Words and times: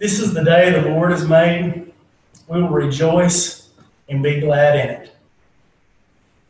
This 0.00 0.18
is 0.18 0.32
the 0.32 0.42
day 0.42 0.70
the 0.70 0.88
Lord 0.88 1.10
has 1.10 1.28
made. 1.28 1.92
We 2.48 2.62
will 2.62 2.70
rejoice 2.70 3.68
and 4.08 4.22
be 4.22 4.40
glad 4.40 4.74
in 4.74 4.88
it. 4.88 5.14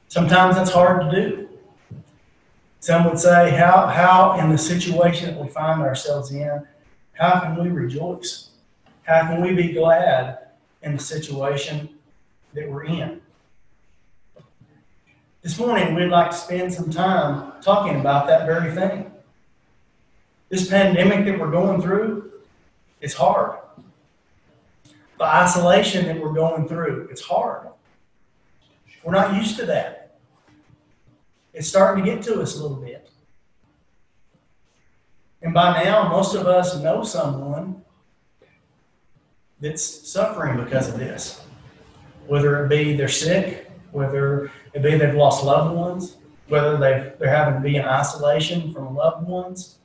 Sometimes 0.07 0.55
that's 0.55 0.71
hard 0.71 1.11
to 1.11 1.11
do. 1.11 1.49
Some 2.79 3.05
would 3.07 3.19
say, 3.19 3.51
how, 3.51 3.89
how 3.89 4.39
in 4.39 4.51
the 4.51 4.57
situation 4.57 5.35
that 5.35 5.43
we 5.43 5.49
find 5.49 5.83
ourselves 5.83 6.31
in, 6.31 6.65
how 7.15 7.41
can 7.41 7.61
we 7.61 7.71
rejoice? 7.71 8.51
How 9.03 9.23
can 9.23 9.43
we 9.43 9.53
be 9.53 9.73
glad 9.73 10.39
in 10.83 10.95
the 10.95 11.03
situation 11.03 11.89
that 12.55 12.71
we're 12.71 12.85
in? 12.85 13.21
This 15.43 15.59
morning, 15.59 15.97
we'd 15.97 16.07
like 16.07 16.31
to 16.31 16.37
spend 16.37 16.73
some 16.73 16.89
time 16.89 17.55
talking 17.63 17.99
about 17.99 18.29
that 18.29 18.47
very 18.47 18.73
thing. 18.73 19.11
This 20.51 20.69
pandemic 20.69 21.25
that 21.25 21.37
we're 21.37 21.51
going 21.51 21.83
through, 21.83 22.30
it's 23.01 23.15
hard. 23.15 23.59
The 25.19 25.25
isolation 25.25 26.07
that 26.07 26.21
we're 26.21 26.33
going 26.33 26.67
through, 26.67 27.09
it's 27.11 27.23
hard. 27.23 27.69
We're 29.03 29.13
not 29.13 29.35
used 29.35 29.57
to 29.59 29.67
that. 29.67 30.19
It's 31.53 31.69
starting 31.69 32.05
to 32.05 32.11
get 32.11 32.23
to 32.25 32.41
us 32.41 32.57
a 32.57 32.63
little 32.63 32.77
bit. 32.77 33.11
And 35.43 35.55
by 35.55 35.83
now, 35.83 36.09
most 36.09 36.35
of 36.35 36.47
us 36.47 36.77
know 36.77 37.03
someone 37.03 37.83
that's 39.61 40.09
suffering 40.09 40.63
because 40.63 40.89
of 40.89 40.99
this. 40.99 41.43
Whether 42.27 42.65
it 42.65 42.69
be 42.69 42.97
they're 42.97 43.09
sick, 43.09 43.71
whether 43.91 44.51
it 44.73 44.83
be 44.83 44.97
they've 44.97 45.15
lost 45.15 45.45
loved 45.45 45.75
ones, 45.75 46.17
whether 46.49 46.77
they've, 46.77 47.19
they're 47.19 47.35
having 47.35 47.55
to 47.55 47.61
be 47.61 47.77
in 47.77 47.85
isolation 47.85 48.73
from 48.73 48.95
loved 48.95 49.27
ones, 49.27 49.79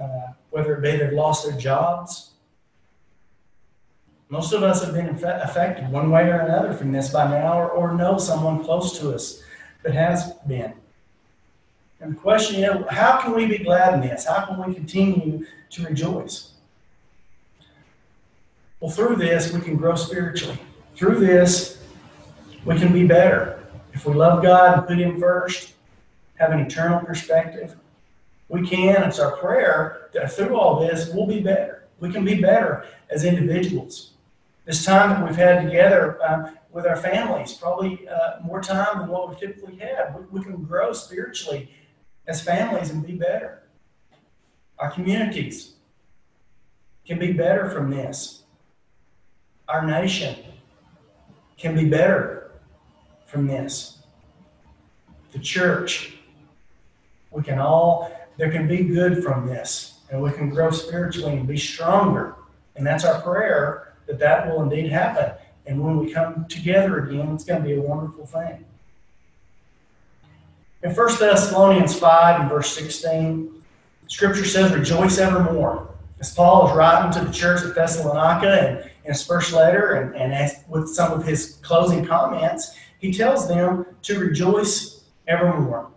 uh, 0.00 0.32
whether 0.50 0.76
it 0.76 0.82
be 0.82 0.96
they've 0.96 1.12
lost 1.12 1.48
their 1.48 1.58
jobs. 1.58 2.31
Most 4.32 4.54
of 4.54 4.62
us 4.62 4.82
have 4.82 4.94
been 4.94 5.08
affected 5.08 5.90
one 5.90 6.10
way 6.10 6.22
or 6.22 6.38
another 6.38 6.72
from 6.72 6.90
this 6.90 7.10
by 7.10 7.28
now, 7.28 7.60
or, 7.60 7.68
or 7.68 7.92
know 7.92 8.16
someone 8.16 8.64
close 8.64 8.98
to 8.98 9.14
us 9.14 9.42
that 9.82 9.92
has 9.92 10.32
been. 10.48 10.72
And 12.00 12.12
the 12.12 12.18
question, 12.18 12.62
know, 12.62 12.86
how 12.88 13.20
can 13.20 13.34
we 13.34 13.44
be 13.44 13.58
glad 13.58 13.92
in 13.92 14.00
this? 14.00 14.24
How 14.24 14.46
can 14.46 14.66
we 14.66 14.72
continue 14.72 15.44
to 15.68 15.84
rejoice? 15.84 16.52
Well, 18.80 18.90
through 18.90 19.16
this, 19.16 19.52
we 19.52 19.60
can 19.60 19.76
grow 19.76 19.96
spiritually. 19.96 20.58
Through 20.96 21.20
this, 21.20 21.82
we 22.64 22.78
can 22.78 22.90
be 22.90 23.06
better. 23.06 23.62
If 23.92 24.06
we 24.06 24.14
love 24.14 24.42
God 24.42 24.78
and 24.78 24.86
put 24.86 24.96
Him 24.96 25.20
first, 25.20 25.74
have 26.36 26.52
an 26.52 26.60
eternal 26.60 27.00
perspective, 27.00 27.76
we 28.48 28.66
can, 28.66 29.02
it's 29.02 29.18
our 29.18 29.36
prayer 29.36 30.08
that 30.14 30.32
through 30.32 30.56
all 30.56 30.80
this, 30.80 31.10
we'll 31.12 31.26
be 31.26 31.42
better. 31.42 31.84
We 32.00 32.10
can 32.10 32.24
be 32.24 32.40
better 32.40 32.86
as 33.10 33.26
individuals. 33.26 34.11
This 34.64 34.84
time 34.84 35.10
that 35.10 35.24
we've 35.24 35.36
had 35.36 35.64
together 35.64 36.18
um, 36.24 36.56
with 36.70 36.86
our 36.86 36.96
families, 36.96 37.54
probably 37.54 38.08
uh, 38.08 38.40
more 38.44 38.60
time 38.60 39.00
than 39.00 39.08
what 39.08 39.28
we 39.28 39.36
typically 39.36 39.76
have. 39.76 40.14
We, 40.14 40.38
we 40.38 40.44
can 40.44 40.62
grow 40.62 40.92
spiritually 40.92 41.70
as 42.26 42.40
families 42.40 42.90
and 42.90 43.04
be 43.04 43.14
better. 43.14 43.64
Our 44.78 44.90
communities 44.90 45.74
can 47.04 47.18
be 47.18 47.32
better 47.32 47.68
from 47.70 47.90
this. 47.90 48.44
Our 49.68 49.84
nation 49.84 50.36
can 51.56 51.74
be 51.74 51.86
better 51.86 52.52
from 53.26 53.46
this. 53.46 53.98
The 55.32 55.38
church, 55.38 56.14
we 57.30 57.42
can 57.42 57.58
all 57.58 58.12
there 58.38 58.50
can 58.50 58.66
be 58.66 58.82
good 58.82 59.22
from 59.22 59.46
this, 59.46 60.00
and 60.10 60.20
we 60.20 60.32
can 60.32 60.48
grow 60.48 60.70
spiritually 60.70 61.36
and 61.36 61.46
be 61.46 61.58
stronger. 61.58 62.34
And 62.76 62.86
that's 62.86 63.04
our 63.04 63.20
prayer 63.20 63.91
that 64.06 64.18
that 64.18 64.48
will 64.48 64.62
indeed 64.62 64.90
happen. 64.90 65.32
And 65.66 65.82
when 65.82 65.98
we 65.98 66.12
come 66.12 66.46
together 66.48 67.06
again, 67.06 67.34
it's 67.34 67.44
going 67.44 67.62
to 67.62 67.68
be 67.68 67.74
a 67.74 67.80
wonderful 67.80 68.26
thing. 68.26 68.64
In 70.82 70.92
1 70.92 71.18
Thessalonians 71.18 71.96
5 71.96 72.40
and 72.40 72.50
verse 72.50 72.74
16, 72.76 73.62
Scripture 74.08 74.44
says, 74.44 74.72
Rejoice 74.72 75.18
evermore. 75.18 75.88
As 76.18 76.34
Paul 76.34 76.68
is 76.68 76.76
writing 76.76 77.12
to 77.12 77.26
the 77.26 77.32
church 77.32 77.62
at 77.64 77.74
Thessalonica 77.74 78.46
and 78.48 78.90
in 79.04 79.12
his 79.12 79.24
first 79.24 79.52
letter 79.52 79.94
and, 79.94 80.14
and 80.16 80.32
as, 80.32 80.64
with 80.68 80.88
some 80.88 81.12
of 81.12 81.24
his 81.24 81.58
closing 81.62 82.04
comments, 82.04 82.76
he 82.98 83.12
tells 83.12 83.48
them 83.48 83.86
to 84.02 84.18
rejoice 84.18 85.04
evermore. 85.26 85.90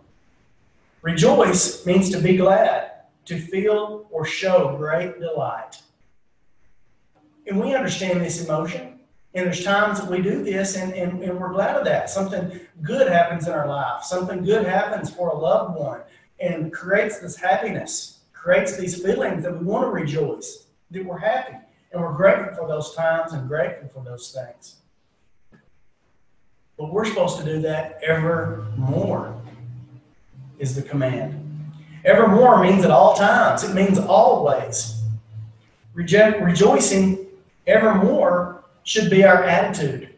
Rejoice 1.02 1.86
means 1.86 2.10
to 2.10 2.20
be 2.20 2.36
glad, 2.36 2.90
to 3.26 3.38
feel 3.38 4.06
or 4.10 4.24
show 4.24 4.76
great 4.76 5.20
delight. 5.20 5.80
And 7.46 7.60
we 7.60 7.74
understand 7.74 8.20
this 8.20 8.44
emotion. 8.44 8.98
And 9.34 9.46
there's 9.46 9.62
times 9.64 10.00
that 10.00 10.10
we 10.10 10.22
do 10.22 10.42
this 10.42 10.76
and, 10.76 10.92
and, 10.94 11.22
and 11.22 11.38
we're 11.38 11.52
glad 11.52 11.76
of 11.76 11.84
that. 11.84 12.08
Something 12.08 12.58
good 12.82 13.08
happens 13.08 13.46
in 13.46 13.52
our 13.52 13.68
life, 13.68 14.02
something 14.02 14.42
good 14.44 14.66
happens 14.66 15.10
for 15.10 15.28
a 15.28 15.36
loved 15.36 15.78
one, 15.78 16.00
and 16.40 16.72
creates 16.72 17.18
this 17.18 17.36
happiness, 17.36 18.20
creates 18.32 18.76
these 18.76 19.02
feelings 19.02 19.42
that 19.42 19.58
we 19.58 19.64
want 19.64 19.84
to 19.84 19.90
rejoice, 19.90 20.66
that 20.90 21.04
we're 21.04 21.18
happy. 21.18 21.56
And 21.92 22.02
we're 22.02 22.14
grateful 22.14 22.54
for 22.54 22.68
those 22.68 22.94
times 22.94 23.32
and 23.32 23.46
grateful 23.46 23.88
for 23.88 24.02
those 24.02 24.32
things. 24.32 24.76
But 26.78 26.92
we're 26.92 27.04
supposed 27.04 27.38
to 27.38 27.44
do 27.44 27.60
that 27.62 28.00
ever 28.02 28.66
more 28.76 29.40
is 30.58 30.74
the 30.74 30.82
command. 30.82 31.42
Evermore 32.04 32.62
means 32.62 32.84
at 32.84 32.90
all 32.90 33.14
times, 33.16 33.64
it 33.64 33.74
means 33.74 33.98
always. 33.98 35.02
Reje- 35.94 36.44
rejoicing 36.44 37.25
evermore 37.66 38.64
should 38.84 39.10
be 39.10 39.24
our 39.24 39.42
attitude. 39.44 40.14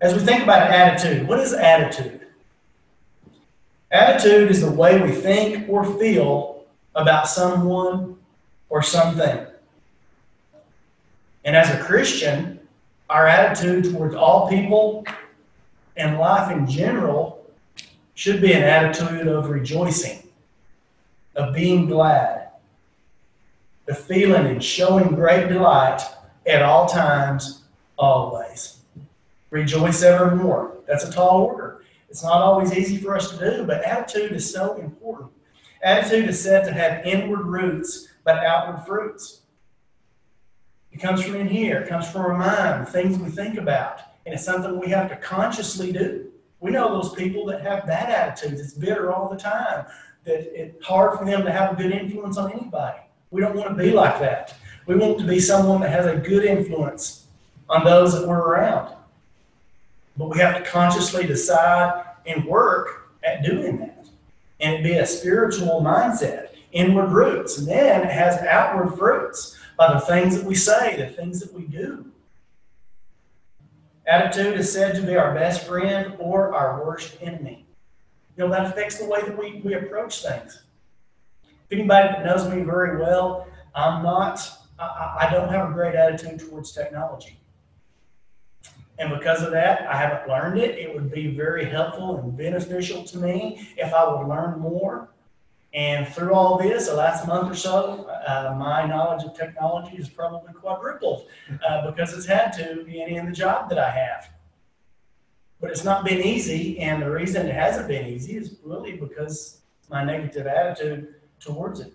As 0.00 0.14
we 0.14 0.20
think 0.20 0.42
about 0.42 0.70
attitude, 0.70 1.26
what 1.26 1.40
is 1.40 1.52
attitude? 1.52 2.26
Attitude 3.90 4.50
is 4.50 4.60
the 4.62 4.70
way 4.70 5.00
we 5.00 5.12
think 5.12 5.68
or 5.68 5.84
feel 5.98 6.64
about 6.94 7.28
someone 7.28 8.16
or 8.68 8.82
something. 8.82 9.46
And 11.44 11.56
as 11.56 11.70
a 11.70 11.82
Christian, 11.84 12.58
our 13.08 13.26
attitude 13.26 13.92
towards 13.92 14.14
all 14.14 14.48
people 14.48 15.04
and 15.96 16.18
life 16.18 16.50
in 16.50 16.66
general 16.66 17.44
should 18.14 18.40
be 18.40 18.52
an 18.52 18.62
attitude 18.62 19.28
of 19.28 19.48
rejoicing, 19.48 20.28
of 21.36 21.54
being 21.54 21.86
glad, 21.86 22.48
the 23.84 23.94
feeling 23.94 24.46
and 24.46 24.62
showing 24.62 25.14
great 25.14 25.48
delight 25.48 26.02
at 26.46 26.62
all 26.62 26.86
times, 26.86 27.64
always. 27.96 28.78
Rejoice 29.50 30.02
evermore. 30.02 30.78
That's 30.86 31.04
a 31.04 31.12
tall 31.12 31.42
order. 31.42 31.82
It's 32.08 32.22
not 32.22 32.40
always 32.40 32.72
easy 32.72 32.98
for 32.98 33.16
us 33.16 33.30
to 33.30 33.38
do, 33.38 33.64
but 33.64 33.84
attitude 33.84 34.32
is 34.32 34.50
so 34.50 34.76
important. 34.76 35.30
Attitude 35.82 36.28
is 36.28 36.42
said 36.42 36.64
to 36.64 36.72
have 36.72 37.04
inward 37.04 37.46
roots, 37.46 38.08
but 38.24 38.44
outward 38.44 38.86
fruits. 38.86 39.42
It 40.92 40.98
comes 40.98 41.22
from 41.22 41.34
in 41.34 41.48
here, 41.48 41.80
it 41.80 41.88
comes 41.88 42.08
from 42.10 42.22
our 42.22 42.38
mind, 42.38 42.86
the 42.86 42.90
things 42.90 43.18
we 43.18 43.28
think 43.28 43.58
about, 43.58 44.00
and 44.24 44.34
it's 44.34 44.44
something 44.44 44.80
we 44.80 44.88
have 44.88 45.10
to 45.10 45.16
consciously 45.16 45.92
do. 45.92 46.30
We 46.60 46.70
know 46.70 46.88
those 46.88 47.12
people 47.14 47.44
that 47.46 47.60
have 47.62 47.86
bad 47.86 48.08
attitudes. 48.08 48.60
It's 48.60 48.72
bitter 48.72 49.12
all 49.12 49.28
the 49.28 49.36
time. 49.36 49.86
That 50.24 50.58
it's 50.58 50.84
hard 50.84 51.18
for 51.18 51.24
them 51.24 51.44
to 51.44 51.52
have 51.52 51.72
a 51.72 51.76
good 51.76 51.92
influence 51.92 52.38
on 52.38 52.50
anybody. 52.50 52.98
We 53.30 53.40
don't 53.40 53.54
want 53.54 53.68
to 53.68 53.74
be 53.74 53.90
like 53.92 54.18
that. 54.20 54.54
We 54.86 54.96
want 54.96 55.18
to 55.18 55.26
be 55.26 55.40
someone 55.40 55.80
that 55.80 55.90
has 55.90 56.06
a 56.06 56.16
good 56.16 56.44
influence 56.44 57.26
on 57.68 57.84
those 57.84 58.12
that 58.12 58.26
we're 58.26 58.38
around. 58.38 58.94
But 60.16 60.30
we 60.30 60.38
have 60.38 60.62
to 60.62 60.70
consciously 60.70 61.26
decide 61.26 62.04
and 62.24 62.44
work 62.44 63.10
at 63.24 63.42
doing 63.42 63.78
that. 63.78 64.06
And 64.60 64.82
be 64.82 64.94
a 64.94 65.06
spiritual 65.06 65.82
mindset, 65.82 66.50
inward 66.72 67.10
roots. 67.10 67.58
And 67.58 67.68
then 67.68 68.02
it 68.02 68.10
has 68.10 68.38
outward 68.38 68.96
fruits 68.96 69.58
by 69.76 69.92
the 69.92 70.00
things 70.00 70.36
that 70.36 70.44
we 70.44 70.54
say, 70.54 70.96
the 70.96 71.08
things 71.08 71.40
that 71.40 71.52
we 71.52 71.66
do. 71.66 72.06
Attitude 74.06 74.58
is 74.58 74.72
said 74.72 74.94
to 74.94 75.02
be 75.02 75.16
our 75.16 75.34
best 75.34 75.66
friend 75.66 76.14
or 76.18 76.54
our 76.54 76.84
worst 76.84 77.16
enemy. 77.20 77.66
You 78.36 78.44
know, 78.44 78.50
that 78.50 78.66
affects 78.66 78.98
the 78.98 79.06
way 79.06 79.20
that 79.20 79.36
we, 79.36 79.60
we 79.64 79.74
approach 79.74 80.22
things. 80.22 80.62
If 81.44 81.78
anybody 81.78 82.08
that 82.08 82.24
knows 82.24 82.48
me 82.48 82.62
very 82.62 82.98
well, 82.98 83.48
I'm 83.74 84.02
not, 84.02 84.48
I, 84.78 85.26
I 85.28 85.30
don't 85.32 85.48
have 85.48 85.70
a 85.70 85.72
great 85.72 85.94
attitude 85.94 86.40
towards 86.40 86.72
technology. 86.72 87.38
And 88.98 89.10
because 89.10 89.42
of 89.42 89.50
that, 89.52 89.86
I 89.86 89.96
haven't 89.96 90.28
learned 90.28 90.58
it. 90.58 90.78
It 90.78 90.94
would 90.94 91.10
be 91.10 91.28
very 91.28 91.66
helpful 91.66 92.18
and 92.18 92.36
beneficial 92.36 93.04
to 93.04 93.18
me 93.18 93.68
if 93.76 93.92
I 93.92 94.10
would 94.10 94.26
learn 94.26 94.58
more. 94.58 95.10
And 95.74 96.08
through 96.08 96.32
all 96.32 96.56
this, 96.56 96.88
the 96.88 96.94
last 96.94 97.26
month 97.26 97.52
or 97.52 97.54
so, 97.54 98.06
uh, 98.26 98.56
my 98.58 98.86
knowledge 98.86 99.24
of 99.24 99.34
technology 99.34 99.96
has 99.96 100.08
probably 100.08 100.52
quadrupled 100.54 101.26
uh, 101.68 101.90
because 101.90 102.14
it's 102.14 102.24
had 102.24 102.52
to 102.54 102.86
in, 102.86 103.16
in 103.16 103.26
the 103.26 103.32
job 103.32 103.68
that 103.68 103.78
I 103.78 103.90
have. 103.90 104.30
But 105.60 105.70
it's 105.70 105.84
not 105.84 106.04
been 106.04 106.22
easy, 106.22 106.78
and 106.78 107.02
the 107.02 107.10
reason 107.10 107.46
it 107.46 107.54
hasn't 107.54 107.88
been 107.88 108.06
easy 108.06 108.36
is 108.36 108.56
really 108.62 108.96
because 108.96 109.60
my 109.90 110.04
negative 110.04 110.46
attitude 110.46 111.14
towards 111.40 111.80
it. 111.80 111.92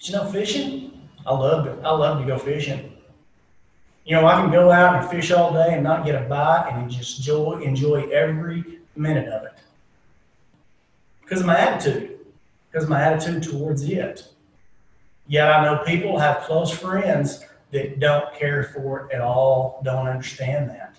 You 0.00 0.14
know, 0.14 0.24
fishing, 0.30 1.01
I 1.26 1.32
love 1.32 1.64
to, 1.64 1.86
I 1.86 1.90
love 1.90 2.20
to 2.20 2.26
go 2.26 2.38
fishing. 2.38 2.92
You 4.04 4.16
know, 4.16 4.26
I 4.26 4.40
can 4.40 4.50
go 4.50 4.70
out 4.70 5.00
and 5.00 5.10
fish 5.10 5.30
all 5.30 5.52
day 5.52 5.74
and 5.74 5.84
not 5.84 6.04
get 6.04 6.20
a 6.20 6.28
bite 6.28 6.70
and 6.72 6.90
just 6.90 7.18
enjoy, 7.18 7.60
enjoy 7.60 8.08
every 8.10 8.80
minute 8.96 9.28
of 9.28 9.44
it. 9.44 9.54
Because 11.20 11.40
of 11.40 11.46
my 11.46 11.56
attitude, 11.56 12.18
because 12.70 12.84
of 12.84 12.90
my 12.90 13.00
attitude 13.00 13.42
towards 13.42 13.84
it. 13.84 14.28
Yet 15.28 15.50
I 15.50 15.64
know 15.64 15.84
people 15.84 16.18
have 16.18 16.42
close 16.42 16.70
friends 16.70 17.44
that 17.70 18.00
don't 18.00 18.34
care 18.34 18.64
for 18.74 19.06
it 19.06 19.14
at 19.14 19.20
all, 19.20 19.80
don't 19.84 20.08
understand 20.08 20.68
that. 20.70 20.96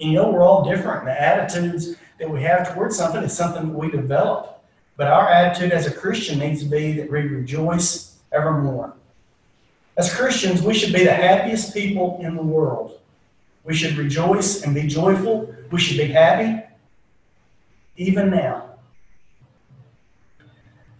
And 0.00 0.10
you 0.10 0.18
know, 0.18 0.30
we're 0.30 0.42
all 0.42 0.64
different. 0.64 1.04
The 1.04 1.20
attitudes 1.20 1.96
that 2.18 2.28
we 2.28 2.42
have 2.42 2.74
towards 2.74 2.96
something 2.96 3.22
is 3.22 3.32
something 3.36 3.68
that 3.68 3.78
we 3.78 3.90
develop. 3.90 4.64
But 4.96 5.08
our 5.08 5.28
attitude 5.28 5.72
as 5.72 5.86
a 5.86 5.92
Christian 5.92 6.38
needs 6.38 6.62
to 6.62 6.68
be 6.68 6.92
that 6.94 7.10
we 7.10 7.20
rejoice 7.20 8.18
evermore. 8.32 8.94
As 9.96 10.14
Christians, 10.14 10.62
we 10.62 10.74
should 10.74 10.92
be 10.92 11.04
the 11.04 11.12
happiest 11.12 11.74
people 11.74 12.18
in 12.22 12.34
the 12.34 12.42
world. 12.42 12.98
We 13.64 13.74
should 13.74 13.96
rejoice 13.96 14.62
and 14.62 14.74
be 14.74 14.86
joyful. 14.86 15.54
We 15.70 15.80
should 15.80 15.98
be 15.98 16.12
happy, 16.12 16.62
even 17.96 18.30
now. 18.30 18.72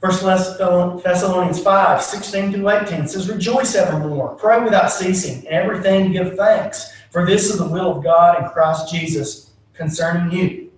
1 0.00 0.10
Thessalonians 0.10 1.62
5, 1.62 2.02
16 2.02 2.52
through 2.52 2.68
18 2.68 3.06
says, 3.06 3.28
Rejoice 3.28 3.76
evermore, 3.76 4.34
pray 4.34 4.60
without 4.62 4.90
ceasing, 4.90 5.46
and 5.46 5.54
everything 5.54 6.10
give 6.10 6.34
thanks, 6.36 6.92
for 7.10 7.24
this 7.24 7.48
is 7.48 7.58
the 7.58 7.68
will 7.68 7.98
of 7.98 8.02
God 8.02 8.42
in 8.42 8.48
Christ 8.48 8.92
Jesus 8.92 9.52
concerning 9.74 10.36
you. 10.36 10.72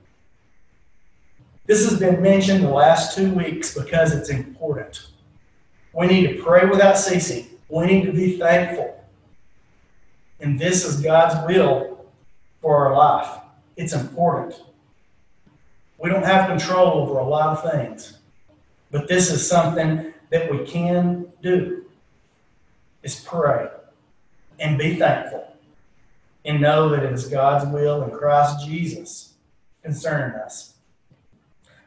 This 1.66 1.88
has 1.88 1.98
been 1.98 2.20
mentioned 2.20 2.64
the 2.64 2.68
last 2.68 3.16
two 3.16 3.32
weeks 3.32 3.74
because 3.74 4.12
it's 4.12 4.28
important. 4.28 5.06
We 5.94 6.06
need 6.06 6.26
to 6.26 6.42
pray 6.42 6.66
without 6.66 6.98
ceasing. 6.98 7.46
We 7.74 7.86
need 7.86 8.04
to 8.04 8.12
be 8.12 8.38
thankful. 8.38 9.04
And 10.38 10.60
this 10.60 10.84
is 10.84 11.00
God's 11.00 11.44
will 11.44 12.06
for 12.62 12.86
our 12.86 12.96
life. 12.96 13.40
It's 13.76 13.92
important. 13.92 14.54
We 15.98 16.08
don't 16.08 16.22
have 16.22 16.48
control 16.48 17.02
over 17.02 17.18
a 17.18 17.24
lot 17.24 17.48
of 17.48 17.72
things. 17.72 18.18
But 18.92 19.08
this 19.08 19.28
is 19.28 19.44
something 19.48 20.14
that 20.30 20.48
we 20.52 20.64
can 20.64 21.32
do 21.42 21.86
is 23.02 23.18
pray 23.18 23.66
and 24.60 24.78
be 24.78 24.94
thankful 24.94 25.44
and 26.44 26.60
know 26.60 26.90
that 26.90 27.02
it 27.02 27.12
is 27.12 27.26
God's 27.26 27.68
will 27.72 28.04
in 28.04 28.12
Christ 28.12 28.64
Jesus 28.64 29.32
concerning 29.82 30.36
us. 30.36 30.74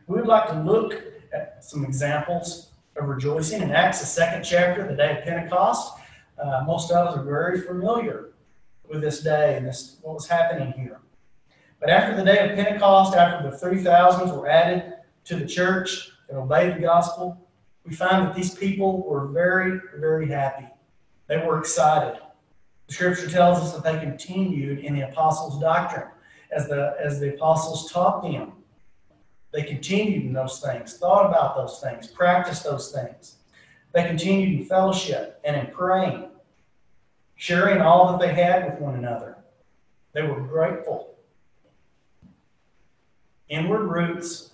We 0.06 0.18
would 0.18 0.28
like 0.28 0.50
to 0.50 0.60
look 0.64 1.02
at 1.32 1.64
some 1.64 1.86
examples 1.86 2.67
of 3.00 3.08
rejoicing 3.08 3.62
in 3.62 3.72
Acts, 3.72 4.00
the 4.00 4.06
second 4.06 4.44
chapter, 4.44 4.88
the 4.88 4.96
day 4.96 5.18
of 5.18 5.24
Pentecost. 5.24 5.94
Uh, 6.42 6.64
most 6.66 6.92
of 6.92 7.08
us 7.08 7.18
are 7.18 7.24
very 7.24 7.62
familiar 7.62 8.32
with 8.90 9.02
this 9.02 9.22
day 9.22 9.58
and 9.58 9.66
this 9.66 9.98
what 10.02 10.16
was 10.16 10.28
happening 10.28 10.72
here. 10.74 11.00
But 11.80 11.90
after 11.90 12.16
the 12.16 12.24
day 12.24 12.50
of 12.50 12.56
Pentecost, 12.56 13.16
after 13.16 13.50
the 13.50 13.58
3,000 13.58 14.36
were 14.36 14.50
added 14.50 14.94
to 15.26 15.36
the 15.36 15.46
church, 15.46 16.12
and 16.30 16.38
obeyed 16.38 16.76
the 16.76 16.82
gospel, 16.82 17.38
we 17.86 17.96
find 17.96 18.28
that 18.28 18.36
these 18.36 18.54
people 18.54 19.08
were 19.08 19.28
very, 19.28 19.80
very 19.98 20.28
happy. 20.28 20.68
They 21.28 21.38
were 21.38 21.60
excited. 21.60 22.20
The 22.88 22.94
scripture 22.94 23.30
tells 23.30 23.60
us 23.60 23.74
that 23.74 23.84
they 23.84 24.00
continued 24.00 24.80
in 24.80 24.94
the 24.94 25.10
apostles' 25.10 25.60
doctrine 25.60 26.08
as 26.52 26.68
the, 26.68 26.96
as 27.00 27.20
the 27.20 27.34
apostles 27.34 27.92
taught 27.92 28.24
them. 28.24 28.54
They 29.58 29.64
continued 29.64 30.24
in 30.24 30.34
those 30.34 30.60
things, 30.60 31.00
thought 31.00 31.26
about 31.26 31.56
those 31.56 31.80
things, 31.80 32.06
practiced 32.06 32.64
those 32.64 32.92
things. 32.92 33.38
They 33.92 34.04
continued 34.04 34.60
in 34.60 34.68
fellowship 34.68 35.42
and 35.44 35.56
in 35.56 35.74
praying, 35.74 36.30
sharing 37.38 37.82
all 37.82 38.12
that 38.12 38.20
they 38.20 38.36
had 38.36 38.66
with 38.66 38.80
one 38.80 38.94
another. 38.94 39.36
They 40.14 40.22
were 40.22 40.42
grateful. 40.42 41.16
Inward 43.50 43.88
roots 43.88 44.52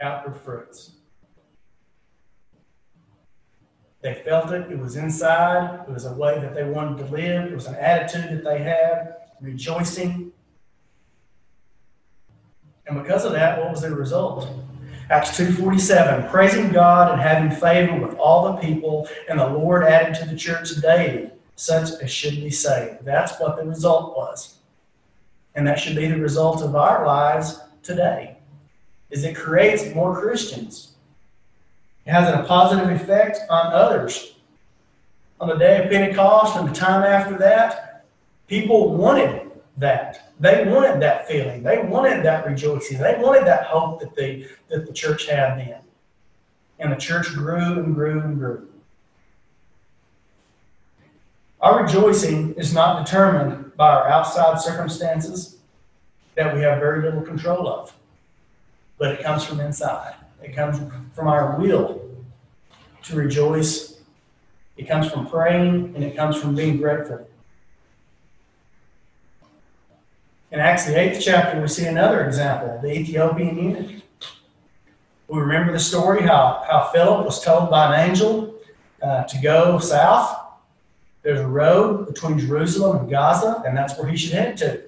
outward 0.00 0.36
fruits. 0.40 0.90
They 4.00 4.14
felt 4.14 4.50
it, 4.50 4.72
it 4.72 4.78
was 4.80 4.96
inside, 4.96 5.84
it 5.86 5.94
was 5.94 6.04
a 6.04 6.14
way 6.14 6.40
that 6.40 6.52
they 6.52 6.64
wanted 6.64 6.98
to 6.98 7.12
live, 7.12 7.52
it 7.52 7.54
was 7.54 7.66
an 7.66 7.76
attitude 7.76 8.36
that 8.38 8.42
they 8.42 8.58
had, 8.58 9.18
rejoicing. 9.40 10.32
And 12.86 13.02
because 13.02 13.24
of 13.24 13.32
that, 13.32 13.58
what 13.58 13.70
was 13.70 13.82
the 13.82 13.94
result? 13.94 14.48
Acts 15.10 15.38
2.47, 15.38 16.30
praising 16.30 16.70
God 16.70 17.12
and 17.12 17.20
having 17.20 17.50
favor 17.50 17.98
with 17.98 18.16
all 18.16 18.52
the 18.52 18.58
people, 18.58 19.08
and 19.28 19.38
the 19.38 19.46
Lord 19.46 19.84
added 19.84 20.14
to 20.16 20.26
the 20.26 20.36
church 20.36 20.74
daily 20.80 21.30
such 21.56 21.90
as 22.02 22.10
should 22.10 22.36
be 22.36 22.50
saved. 22.50 23.04
That's 23.04 23.38
what 23.40 23.56
the 23.56 23.64
result 23.64 24.16
was. 24.16 24.56
And 25.54 25.66
that 25.66 25.78
should 25.78 25.96
be 25.96 26.06
the 26.06 26.20
result 26.20 26.62
of 26.62 26.76
our 26.76 27.06
lives 27.06 27.60
today 27.82 28.36
is 29.10 29.24
it 29.24 29.36
creates 29.36 29.94
more 29.94 30.20
Christians. 30.20 30.92
It 32.04 32.10
has 32.10 32.28
a 32.28 32.44
positive 32.46 32.90
effect 32.90 33.38
on 33.48 33.72
others. 33.72 34.34
On 35.40 35.48
the 35.48 35.56
day 35.56 35.82
of 35.82 35.90
Pentecost 35.90 36.56
and 36.56 36.68
the 36.68 36.72
time 36.72 37.02
after 37.02 37.38
that, 37.38 38.04
people 38.48 38.94
wanted 38.96 39.50
that. 39.76 40.25
They 40.38 40.64
wanted 40.66 41.00
that 41.00 41.26
feeling. 41.28 41.62
They 41.62 41.78
wanted 41.78 42.22
that 42.24 42.46
rejoicing. 42.46 42.98
They 42.98 43.16
wanted 43.18 43.46
that 43.46 43.64
hope 43.64 44.00
that 44.00 44.14
the, 44.14 44.46
that 44.68 44.86
the 44.86 44.92
church 44.92 45.26
had 45.26 45.58
then. 45.58 45.80
And 46.78 46.92
the 46.92 46.96
church 46.96 47.32
grew 47.32 47.56
and 47.56 47.94
grew 47.94 48.20
and 48.20 48.38
grew. 48.38 48.68
Our 51.60 51.82
rejoicing 51.82 52.54
is 52.54 52.74
not 52.74 53.04
determined 53.04 53.74
by 53.76 53.88
our 53.88 54.08
outside 54.08 54.60
circumstances 54.60 55.56
that 56.34 56.54
we 56.54 56.60
have 56.60 56.78
very 56.78 57.02
little 57.02 57.22
control 57.22 57.66
of 57.66 57.94
but 58.98 59.12
it 59.12 59.22
comes 59.22 59.44
from 59.44 59.60
inside. 59.60 60.14
It 60.42 60.54
comes 60.54 60.78
from 61.14 61.28
our 61.28 61.58
will 61.58 62.02
to 63.04 63.16
rejoice. 63.16 64.00
It 64.76 64.88
comes 64.88 65.10
from 65.10 65.26
praying, 65.26 65.94
and 65.94 66.04
it 66.04 66.16
comes 66.16 66.36
from 66.36 66.54
being 66.54 66.76
grateful. 66.78 67.28
In 70.56 70.62
Acts, 70.62 70.86
the 70.86 70.98
eighth 70.98 71.20
chapter, 71.22 71.60
we 71.60 71.68
see 71.68 71.84
another 71.84 72.24
example 72.24 72.78
the 72.80 72.90
Ethiopian 72.90 73.58
eunuch. 73.58 74.02
We 75.28 75.38
remember 75.38 75.70
the 75.70 75.78
story 75.78 76.22
how, 76.22 76.64
how 76.66 76.88
Philip 76.94 77.26
was 77.26 77.44
told 77.44 77.68
by 77.68 77.94
an 77.94 78.08
angel 78.08 78.54
uh, 79.02 79.24
to 79.24 79.38
go 79.42 79.78
south. 79.78 80.34
There's 81.20 81.40
a 81.40 81.46
road 81.46 82.06
between 82.06 82.38
Jerusalem 82.38 83.00
and 83.00 83.10
Gaza, 83.10 83.64
and 83.66 83.76
that's 83.76 83.98
where 83.98 84.08
he 84.08 84.16
should 84.16 84.32
head 84.32 84.56
to. 84.56 84.80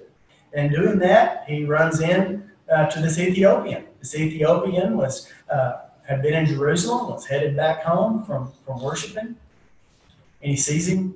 And 0.53 0.71
doing 0.71 0.97
that, 0.97 1.43
he 1.47 1.65
runs 1.65 2.01
in 2.01 2.49
uh, 2.67 2.87
to 2.87 2.99
this 2.99 3.19
Ethiopian. 3.19 3.85
This 3.99 4.15
Ethiopian 4.15 4.97
was 4.97 5.31
uh, 5.51 5.81
had 6.07 6.23
been 6.23 6.33
in 6.33 6.47
Jerusalem, 6.47 7.11
was 7.11 7.27
headed 7.27 7.55
back 7.55 7.83
home 7.83 8.23
from, 8.23 8.51
from 8.65 8.81
worshiping, 8.81 9.35
and 10.41 10.49
he 10.51 10.55
sees 10.55 10.87
him 10.87 11.13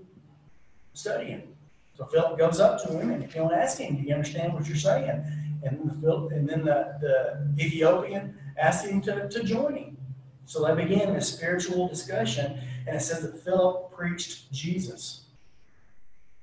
studying. 0.94 1.53
So 1.98 2.06
Philip 2.06 2.38
goes 2.38 2.60
up 2.60 2.82
to 2.84 2.98
him 2.98 3.12
and 3.12 3.32
he'll 3.32 3.52
ask 3.52 3.78
him, 3.78 3.98
Do 3.98 4.04
you 4.04 4.14
understand 4.14 4.54
what 4.54 4.68
you're 4.68 4.78
saying? 4.78 5.24
And 5.64 6.02
Philip, 6.02 6.32
and 6.32 6.48
then 6.48 6.66
the, 6.66 6.98
the 7.00 7.64
Ethiopian 7.64 8.36
asked 8.58 8.86
him 8.86 9.02
to, 9.02 9.30
to 9.30 9.44
join 9.44 9.76
him. 9.76 9.98
So 10.46 10.66
they 10.66 10.84
began 10.84 11.16
a 11.16 11.22
spiritual 11.22 11.88
discussion, 11.88 12.60
and 12.86 12.96
it 12.96 13.00
says 13.00 13.22
that 13.22 13.40
Philip 13.40 13.92
preached 13.92 14.52
Jesus. 14.52 15.22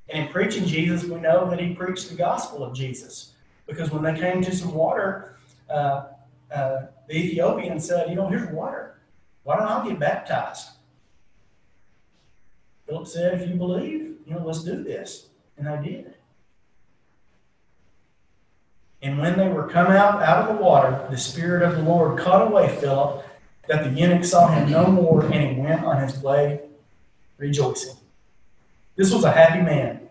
And 0.09 0.26
in 0.26 0.33
preaching 0.33 0.64
Jesus, 0.64 1.09
we 1.09 1.21
know 1.21 1.50
that 1.50 1.61
he 1.61 1.75
preached 1.75 2.09
the 2.09 2.16
gospel 2.16 2.64
of 2.64 2.75
Jesus. 2.75 3.35
Because 3.66 3.90
when 3.90 4.02
they 4.02 4.19
came 4.19 4.42
to 4.42 4.54
some 4.54 4.75
water, 4.75 5.37
uh, 5.69 6.07
uh, 6.52 6.87
the 7.09 7.16
Ethiopian 7.16 7.78
said, 7.78 8.09
You 8.09 8.16
know, 8.16 8.26
here's 8.26 8.50
water. 8.50 8.99
Why 9.45 9.57
don't 9.57 9.69
I 9.69 9.87
get 9.87 9.99
baptized? 9.99 10.71
Philip 12.87 13.07
said, 13.07 13.40
If 13.40 13.49
you 13.49 13.54
believe, 13.54 14.16
you 14.26 14.35
know, 14.35 14.45
let's 14.45 14.64
do 14.64 14.83
this. 14.83 15.29
And 15.60 15.68
I 15.68 15.82
did. 15.82 16.14
And 19.02 19.18
when 19.18 19.36
they 19.36 19.48
were 19.48 19.68
come 19.68 19.88
out 19.88 20.22
out 20.22 20.48
of 20.48 20.56
the 20.56 20.62
water, 20.62 21.06
the 21.10 21.18
Spirit 21.18 21.62
of 21.62 21.76
the 21.76 21.82
Lord 21.82 22.18
caught 22.18 22.48
away 22.48 22.74
Philip, 22.80 23.26
that 23.68 23.84
the 23.84 23.90
eunuch 23.90 24.24
saw 24.24 24.48
him 24.48 24.70
no 24.70 24.86
more, 24.90 25.22
and 25.22 25.34
he 25.34 25.60
went 25.60 25.84
on 25.84 26.02
his 26.02 26.18
way 26.22 26.62
rejoicing. 27.36 27.94
This 28.96 29.12
was 29.12 29.24
a 29.24 29.32
happy 29.32 29.60
man. 29.60 30.08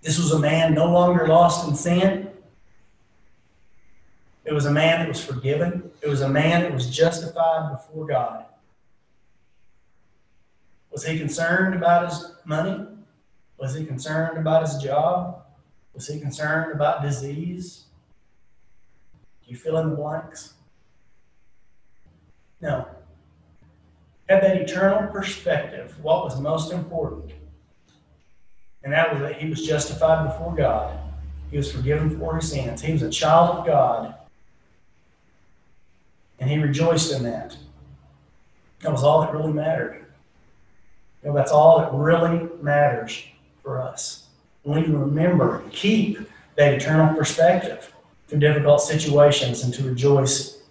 This 0.00 0.16
was 0.16 0.30
a 0.30 0.38
man 0.38 0.74
no 0.74 0.86
longer 0.86 1.26
lost 1.26 1.66
in 1.68 1.74
sin. 1.74 2.30
It 4.44 4.52
was 4.52 4.66
a 4.66 4.72
man 4.72 5.00
that 5.00 5.08
was 5.08 5.22
forgiven. 5.24 5.90
It 6.02 6.08
was 6.08 6.20
a 6.20 6.28
man 6.28 6.62
that 6.62 6.72
was 6.72 6.88
justified 6.88 7.72
before 7.72 8.06
God. 8.06 8.44
Was 10.92 11.04
he 11.04 11.18
concerned 11.18 11.74
about 11.74 12.08
his 12.08 12.32
money? 12.44 12.86
Was 13.58 13.74
he 13.74 13.84
concerned 13.84 14.38
about 14.38 14.62
his 14.62 14.76
job? 14.76 15.42
Was 15.92 16.06
he 16.06 16.20
concerned 16.20 16.72
about 16.72 17.02
disease? 17.02 17.84
Do 19.44 19.50
you 19.50 19.56
fill 19.56 19.78
in 19.78 19.90
the 19.90 19.96
blanks? 19.96 20.54
No. 22.60 22.86
had 24.28 24.42
that 24.42 24.56
eternal 24.56 25.10
perspective, 25.10 25.96
what 26.02 26.24
was 26.24 26.40
most 26.40 26.72
important. 26.72 27.32
And 28.84 28.92
that 28.92 29.12
was 29.12 29.22
that 29.22 29.40
he 29.40 29.48
was 29.48 29.66
justified 29.66 30.28
before 30.28 30.54
God. 30.54 30.96
He 31.50 31.56
was 31.56 31.72
forgiven 31.72 32.16
for 32.18 32.36
his 32.36 32.50
sins. 32.50 32.80
He 32.80 32.92
was 32.92 33.02
a 33.02 33.10
child 33.10 33.58
of 33.58 33.66
God. 33.66 34.14
And 36.38 36.48
he 36.48 36.58
rejoiced 36.58 37.12
in 37.12 37.24
that. 37.24 37.56
That 38.80 38.92
was 38.92 39.02
all 39.02 39.22
that 39.22 39.32
really 39.32 39.52
mattered. 39.52 40.04
You 41.22 41.30
know, 41.30 41.34
that's 41.34 41.50
all 41.50 41.80
that 41.80 41.92
really 41.92 42.48
matters 42.62 43.24
for 43.68 43.82
us. 43.82 44.24
We 44.64 44.80
remember, 44.80 45.62
keep 45.70 46.18
that 46.56 46.72
eternal 46.72 47.14
perspective 47.14 47.92
through 48.26 48.38
difficult 48.38 48.80
situations 48.80 49.62
and 49.62 49.74
to 49.74 49.82
rejoice 49.82 50.62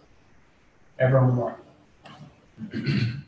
evermore. 0.97 1.55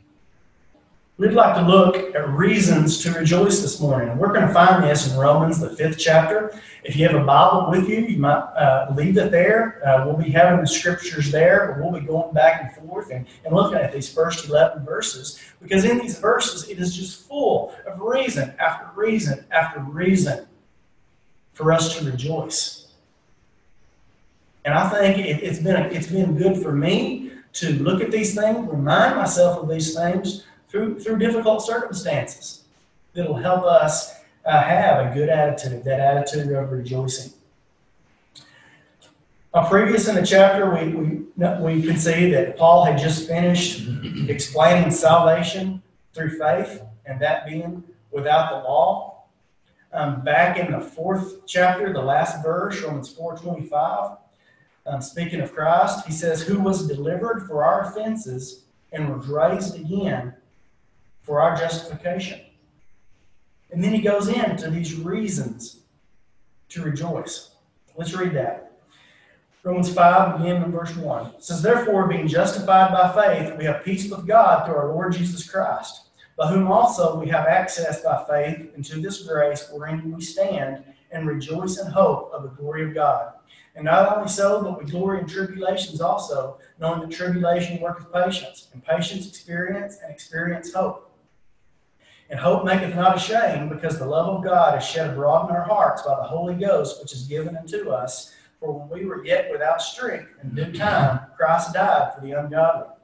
We'd 1.20 1.34
like 1.34 1.54
to 1.56 1.60
look 1.60 2.14
at 2.14 2.30
reasons 2.30 3.02
to 3.02 3.12
rejoice 3.12 3.60
this 3.60 3.78
morning. 3.78 4.16
We're 4.16 4.32
going 4.32 4.48
to 4.48 4.54
find 4.54 4.82
this 4.82 5.12
in 5.12 5.18
Romans, 5.18 5.60
the 5.60 5.68
fifth 5.68 5.98
chapter. 5.98 6.58
If 6.82 6.96
you 6.96 7.06
have 7.06 7.14
a 7.14 7.22
Bible 7.22 7.68
with 7.68 7.90
you, 7.90 8.06
you 8.06 8.16
might 8.16 8.38
uh, 8.38 8.90
leave 8.96 9.18
it 9.18 9.30
there. 9.30 9.86
Uh, 9.86 10.06
we'll 10.06 10.16
be 10.16 10.30
having 10.30 10.62
the 10.62 10.66
scriptures 10.66 11.30
there, 11.30 11.74
but 11.76 11.84
we'll 11.84 12.00
be 12.00 12.06
going 12.06 12.32
back 12.32 12.62
and 12.62 12.88
forth 12.88 13.10
and, 13.10 13.26
and 13.44 13.54
looking 13.54 13.76
at 13.76 13.92
these 13.92 14.10
first 14.10 14.48
11 14.48 14.82
verses 14.86 15.38
because 15.60 15.84
in 15.84 15.98
these 15.98 16.18
verses, 16.18 16.66
it 16.70 16.78
is 16.78 16.96
just 16.96 17.28
full 17.28 17.76
of 17.86 18.00
reason 18.00 18.54
after 18.58 18.88
reason 18.98 19.44
after 19.50 19.80
reason 19.80 20.46
for 21.52 21.70
us 21.70 21.98
to 21.98 22.10
rejoice. 22.10 22.92
And 24.64 24.72
I 24.72 24.88
think 24.88 25.18
it, 25.18 25.42
it's 25.42 25.58
been, 25.58 25.76
it's 25.92 26.06
been 26.06 26.38
good 26.38 26.62
for 26.62 26.72
me 26.72 27.32
to 27.52 27.74
look 27.82 28.00
at 28.00 28.10
these 28.10 28.34
things, 28.34 28.66
remind 28.70 29.16
myself 29.16 29.62
of 29.62 29.68
these 29.68 29.94
things 29.94 30.46
through, 30.70 31.00
through 31.00 31.18
difficult 31.18 31.62
circumstances 31.64 32.64
that'll 33.12 33.34
help 33.34 33.64
us 33.64 34.14
uh, 34.46 34.62
have 34.62 35.10
a 35.10 35.14
good 35.14 35.28
attitude, 35.28 35.84
that 35.84 36.00
attitude 36.00 36.52
of 36.52 36.70
rejoicing. 36.70 37.32
Uh, 39.52 39.68
previous 39.68 40.06
in 40.06 40.14
the 40.14 40.24
chapter, 40.24 40.72
we, 40.72 40.94
we, 40.94 41.24
we 41.60 41.82
can 41.82 41.96
see 41.96 42.30
that 42.30 42.56
Paul 42.56 42.84
had 42.84 42.96
just 42.98 43.26
finished 43.26 43.88
explaining 44.28 44.92
salvation 44.92 45.82
through 46.14 46.38
faith, 46.38 46.82
and 47.04 47.20
that 47.20 47.46
being 47.46 47.82
without 48.12 48.50
the 48.50 48.68
law. 48.68 49.24
Um, 49.92 50.22
back 50.22 50.56
in 50.56 50.70
the 50.70 50.80
fourth 50.80 51.46
chapter, 51.46 51.92
the 51.92 52.00
last 52.00 52.44
verse, 52.44 52.80
Romans 52.80 53.12
4.25, 53.12 54.18
um, 54.86 55.02
speaking 55.02 55.40
of 55.40 55.52
Christ, 55.52 56.06
he 56.06 56.12
says, 56.12 56.42
Who 56.42 56.60
was 56.60 56.86
delivered 56.86 57.46
for 57.48 57.64
our 57.64 57.82
offenses 57.82 58.62
and 58.92 59.12
was 59.14 59.26
raised 59.26 59.74
again 59.74 60.34
for 61.30 61.40
our 61.40 61.54
justification. 61.54 62.40
And 63.70 63.84
then 63.84 63.94
he 63.94 64.00
goes 64.00 64.26
into 64.26 64.68
these 64.68 64.96
reasons 64.96 65.82
to 66.70 66.82
rejoice. 66.82 67.54
Let's 67.94 68.14
read 68.14 68.34
that. 68.34 68.72
Romans 69.62 69.94
5, 69.94 70.38
beginning 70.38 70.64
in 70.64 70.72
verse 70.72 70.96
1. 70.96 71.26
It 71.26 71.44
says, 71.44 71.62
Therefore, 71.62 72.08
being 72.08 72.26
justified 72.26 72.90
by 72.90 73.12
faith, 73.14 73.56
we 73.56 73.64
have 73.66 73.84
peace 73.84 74.10
with 74.10 74.26
God 74.26 74.66
through 74.66 74.74
our 74.74 74.88
Lord 74.88 75.12
Jesus 75.12 75.48
Christ, 75.48 76.08
by 76.36 76.48
whom 76.48 76.66
also 76.66 77.20
we 77.20 77.28
have 77.28 77.46
access 77.46 78.02
by 78.02 78.24
faith 78.28 78.74
into 78.74 79.00
this 79.00 79.22
grace 79.22 79.68
wherein 79.72 80.10
we 80.10 80.20
stand 80.20 80.82
and 81.12 81.28
rejoice 81.28 81.78
in 81.78 81.86
hope 81.92 82.32
of 82.32 82.42
the 82.42 82.48
glory 82.48 82.82
of 82.82 82.92
God. 82.92 83.34
And 83.76 83.84
not 83.84 84.16
only 84.16 84.28
so, 84.28 84.64
but 84.64 84.84
we 84.84 84.90
glory 84.90 85.20
in 85.20 85.28
tribulations 85.28 86.00
also, 86.00 86.58
knowing 86.80 87.02
that 87.02 87.16
tribulation 87.16 87.80
worketh 87.80 88.12
patience, 88.12 88.66
and 88.72 88.84
patience 88.84 89.28
experience, 89.28 89.98
and 90.02 90.10
experience 90.10 90.72
hope. 90.72 91.06
And 92.30 92.38
hope 92.38 92.64
maketh 92.64 92.94
not 92.94 93.16
ashamed, 93.16 93.70
because 93.70 93.98
the 93.98 94.06
love 94.06 94.28
of 94.28 94.44
God 94.44 94.78
is 94.78 94.86
shed 94.86 95.10
abroad 95.10 95.50
in 95.50 95.56
our 95.56 95.64
hearts 95.64 96.02
by 96.02 96.14
the 96.14 96.22
Holy 96.22 96.54
Ghost, 96.54 97.02
which 97.02 97.12
is 97.12 97.26
given 97.26 97.56
unto 97.56 97.90
us. 97.90 98.32
For 98.60 98.72
when 98.72 98.88
we 98.88 99.04
were 99.04 99.24
yet 99.24 99.50
without 99.50 99.82
strength, 99.82 100.28
in 100.42 100.54
due 100.54 100.72
time 100.72 101.20
Christ 101.36 101.72
died 101.72 102.14
for 102.14 102.20
the 102.20 102.32
ungodly. 102.32 102.94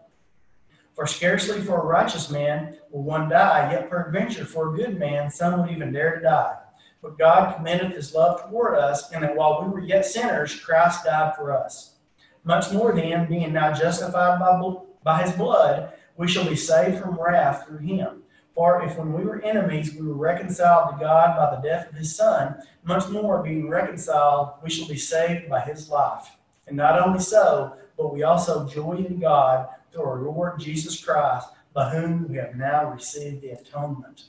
For 0.94 1.06
scarcely 1.06 1.60
for 1.60 1.80
a 1.80 1.86
righteous 1.86 2.30
man 2.30 2.76
will 2.90 3.02
one 3.02 3.28
die, 3.28 3.72
yet 3.72 3.90
peradventure 3.90 4.44
for 4.44 4.72
a 4.72 4.76
good 4.76 4.98
man 4.98 5.30
some 5.30 5.60
would 5.60 5.70
even 5.70 5.92
dare 5.92 6.16
to 6.16 6.22
die. 6.22 6.56
But 7.02 7.18
God 7.18 7.56
commendeth 7.56 7.96
his 7.96 8.14
love 8.14 8.42
toward 8.42 8.78
us, 8.78 9.10
in 9.12 9.22
that 9.22 9.34
while 9.34 9.62
we 9.62 9.70
were 9.70 9.80
yet 9.80 10.06
sinners, 10.06 10.58
Christ 10.58 11.04
died 11.04 11.34
for 11.34 11.52
us. 11.52 11.96
Much 12.44 12.70
more 12.72 12.94
then, 12.94 13.28
being 13.28 13.52
now 13.52 13.72
justified 13.72 14.38
by, 14.38 14.74
by 15.02 15.22
his 15.22 15.32
blood, 15.32 15.92
we 16.16 16.28
shall 16.28 16.48
be 16.48 16.56
saved 16.56 17.00
from 17.00 17.20
wrath 17.20 17.66
through 17.66 17.78
him. 17.78 18.22
For 18.56 18.82
if 18.82 18.96
when 18.96 19.12
we 19.12 19.22
were 19.22 19.42
enemies 19.42 19.94
we 19.94 20.06
were 20.06 20.14
reconciled 20.14 20.94
to 20.94 21.04
God 21.04 21.36
by 21.36 21.54
the 21.54 21.62
death 21.62 21.90
of 21.90 21.94
his 21.94 22.16
Son, 22.16 22.56
much 22.84 23.06
more 23.10 23.42
being 23.42 23.68
reconciled, 23.68 24.54
we 24.64 24.70
shall 24.70 24.88
be 24.88 24.96
saved 24.96 25.50
by 25.50 25.60
his 25.60 25.90
life. 25.90 26.26
And 26.66 26.74
not 26.74 26.98
only 26.98 27.20
so, 27.20 27.76
but 27.98 28.14
we 28.14 28.22
also 28.22 28.66
joy 28.66 28.94
in 28.94 29.20
God 29.20 29.68
through 29.92 30.04
our 30.04 30.22
Lord 30.22 30.58
Jesus 30.58 31.04
Christ, 31.04 31.48
by 31.74 31.90
whom 31.90 32.28
we 32.28 32.38
have 32.38 32.56
now 32.56 32.90
received 32.90 33.42
the 33.42 33.50
atonement. 33.50 34.24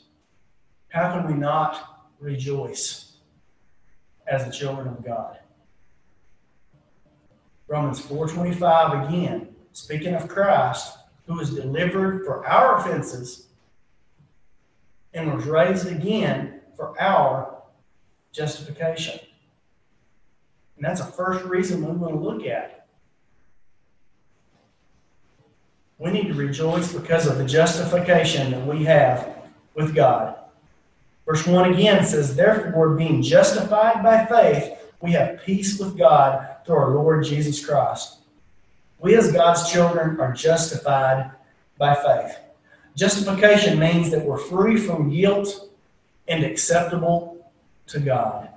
How 0.89 1.13
can 1.13 1.25
we 1.25 1.33
not 1.33 2.09
rejoice 2.19 3.13
as 4.27 4.43
the 4.43 4.51
children 4.51 4.89
of 4.89 5.05
God? 5.05 5.39
Romans 7.69 8.01
4:25 8.01 9.07
again, 9.07 9.55
speaking 9.71 10.15
of 10.15 10.27
Christ, 10.27 10.97
who 11.27 11.35
was 11.35 11.55
delivered 11.55 12.25
for 12.25 12.45
our 12.45 12.77
offenses 12.77 13.46
and 15.17 15.33
was 15.33 15.45
raised 15.45 15.87
again 15.87 16.61
for 16.75 16.99
our 17.01 17.63
justification. 18.31 19.19
And 20.75 20.85
that's 20.85 21.01
the 21.01 21.11
first 21.11 21.43
reason 21.45 21.83
we 21.83 21.91
want 21.91 22.13
to 22.13 22.19
look 22.19 22.45
at. 22.45 22.85
We 25.97 26.11
need 26.11 26.27
to 26.27 26.35
rejoice 26.35 26.93
because 26.93 27.25
of 27.25 27.39
the 27.39 27.45
justification 27.45 28.51
that 28.51 28.67
we 28.67 28.85
have 28.85 29.27
with 29.73 29.95
God. 29.95 30.35
Verse 31.25 31.45
1 31.47 31.73
again 31.73 32.05
says, 32.05 32.35
Therefore, 32.35 32.91
being 32.93 33.23
justified 33.23 34.03
by 34.03 34.25
faith, 34.25 34.77
we 35.01 35.11
have 35.13 35.43
peace 35.43 35.79
with 35.79 35.97
God 35.97 36.57
through 36.65 36.75
our 36.75 36.91
Lord 36.91 37.25
Jesus 37.25 37.65
Christ. 37.65 38.19
We, 38.99 39.15
as 39.15 39.31
God's 39.31 39.71
children, 39.71 40.19
are 40.19 40.33
justified 40.33 41.31
by 41.79 41.95
faith. 41.95 42.37
Justification 42.97 43.77
means 43.77 44.09
that 44.09 44.25
we're 44.25 44.39
free 44.39 44.75
from 44.75 45.11
guilt 45.11 45.69
and 46.27 46.43
acceptable 46.43 47.47
to 47.85 47.99
God. 47.99 48.49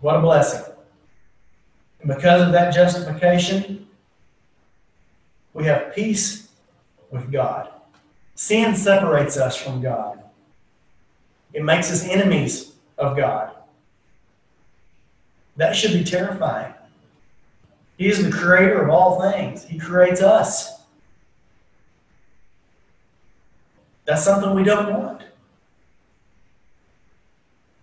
What 0.00 0.16
a 0.16 0.20
blessing. 0.20 0.64
And 2.00 2.08
because 2.08 2.40
of 2.40 2.52
that 2.52 2.72
justification, 2.74 3.86
we 5.52 5.64
have 5.66 5.94
peace 5.94 6.48
with 7.10 7.30
God. 7.30 7.68
Sin 8.34 8.74
separates 8.74 9.36
us 9.36 9.54
from 9.54 9.82
God, 9.82 10.22
it 11.52 11.64
makes 11.64 11.90
us 11.90 12.04
enemies 12.04 12.72
of 12.96 13.16
God. 13.18 13.50
That 15.56 15.76
should 15.76 15.92
be 15.92 16.04
terrifying. 16.04 16.72
He 17.98 18.08
is 18.08 18.24
the 18.24 18.30
creator 18.30 18.80
of 18.80 18.88
all 18.88 19.20
things, 19.20 19.64
He 19.64 19.78
creates 19.78 20.22
us. 20.22 20.77
That's 24.08 24.24
something 24.24 24.54
we 24.54 24.64
don't 24.64 24.90
want. 24.90 25.22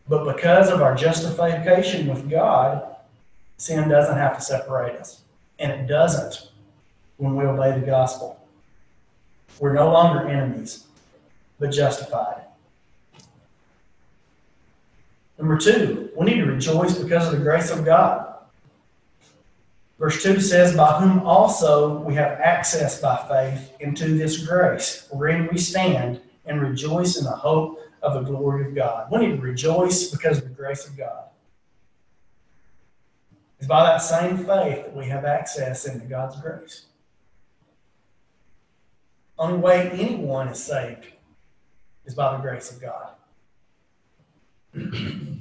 But 0.10 0.36
because 0.36 0.72
of 0.72 0.82
our 0.82 0.96
justification 0.96 2.08
with 2.08 2.28
God, 2.28 2.96
sin 3.58 3.88
doesn't 3.88 4.18
have 4.18 4.36
to 4.36 4.42
separate 4.42 4.96
us. 4.96 5.22
And 5.60 5.72
it 5.72 5.86
doesn't 5.86 6.50
when 7.18 7.36
we 7.36 7.46
obey 7.46 7.80
the 7.80 7.86
gospel. 7.86 8.44
We're 9.60 9.74
no 9.74 9.92
longer 9.92 10.28
enemies, 10.28 10.86
but 11.60 11.70
justified. 11.70 12.42
Number 15.38 15.60
two, 15.60 16.10
we 16.18 16.26
need 16.26 16.38
to 16.38 16.46
rejoice 16.46 16.98
because 16.98 17.32
of 17.32 17.38
the 17.38 17.44
grace 17.46 17.70
of 17.70 17.86
God. 17.86 18.35
Verse 19.98 20.22
2 20.24 20.42
says, 20.42 20.76
By 20.76 21.00
whom 21.00 21.20
also 21.22 22.00
we 22.00 22.16
have 22.16 22.40
access 22.40 23.00
by 23.00 23.16
faith 23.30 23.72
into 23.80 24.18
this 24.18 24.46
grace, 24.46 25.08
wherein 25.10 25.48
we 25.52 25.58
stand 25.58 26.22
and 26.46 26.62
rejoice 26.62 27.18
in 27.18 27.24
the 27.24 27.32
hope 27.32 27.80
of 28.02 28.14
the 28.14 28.22
glory 28.22 28.68
of 28.68 28.76
God. 28.76 29.08
We 29.12 29.20
need 29.20 29.38
to 29.38 29.42
rejoice 29.42 30.10
because 30.10 30.38
of 30.40 30.44
the 30.44 30.50
grace 30.50 30.88
of 30.88 30.98
God. 30.98 31.24
It's 33.58 33.68
by 33.68 33.84
that 33.84 33.98
same 33.98 34.38
faith 34.38 34.48
that 34.48 34.96
we 34.96 35.06
have 35.06 35.26
access 35.26 35.86
into 35.86 36.06
God's 36.06 36.40
grace. 36.42 36.86
Only 39.38 39.58
way 39.60 39.90
anyone 39.92 40.50
is 40.50 40.64
saved 40.64 41.08
is 42.06 42.14
by 42.14 42.36
the 42.36 42.44
grace 42.44 42.72
of 42.72 42.82
God. 42.82 43.10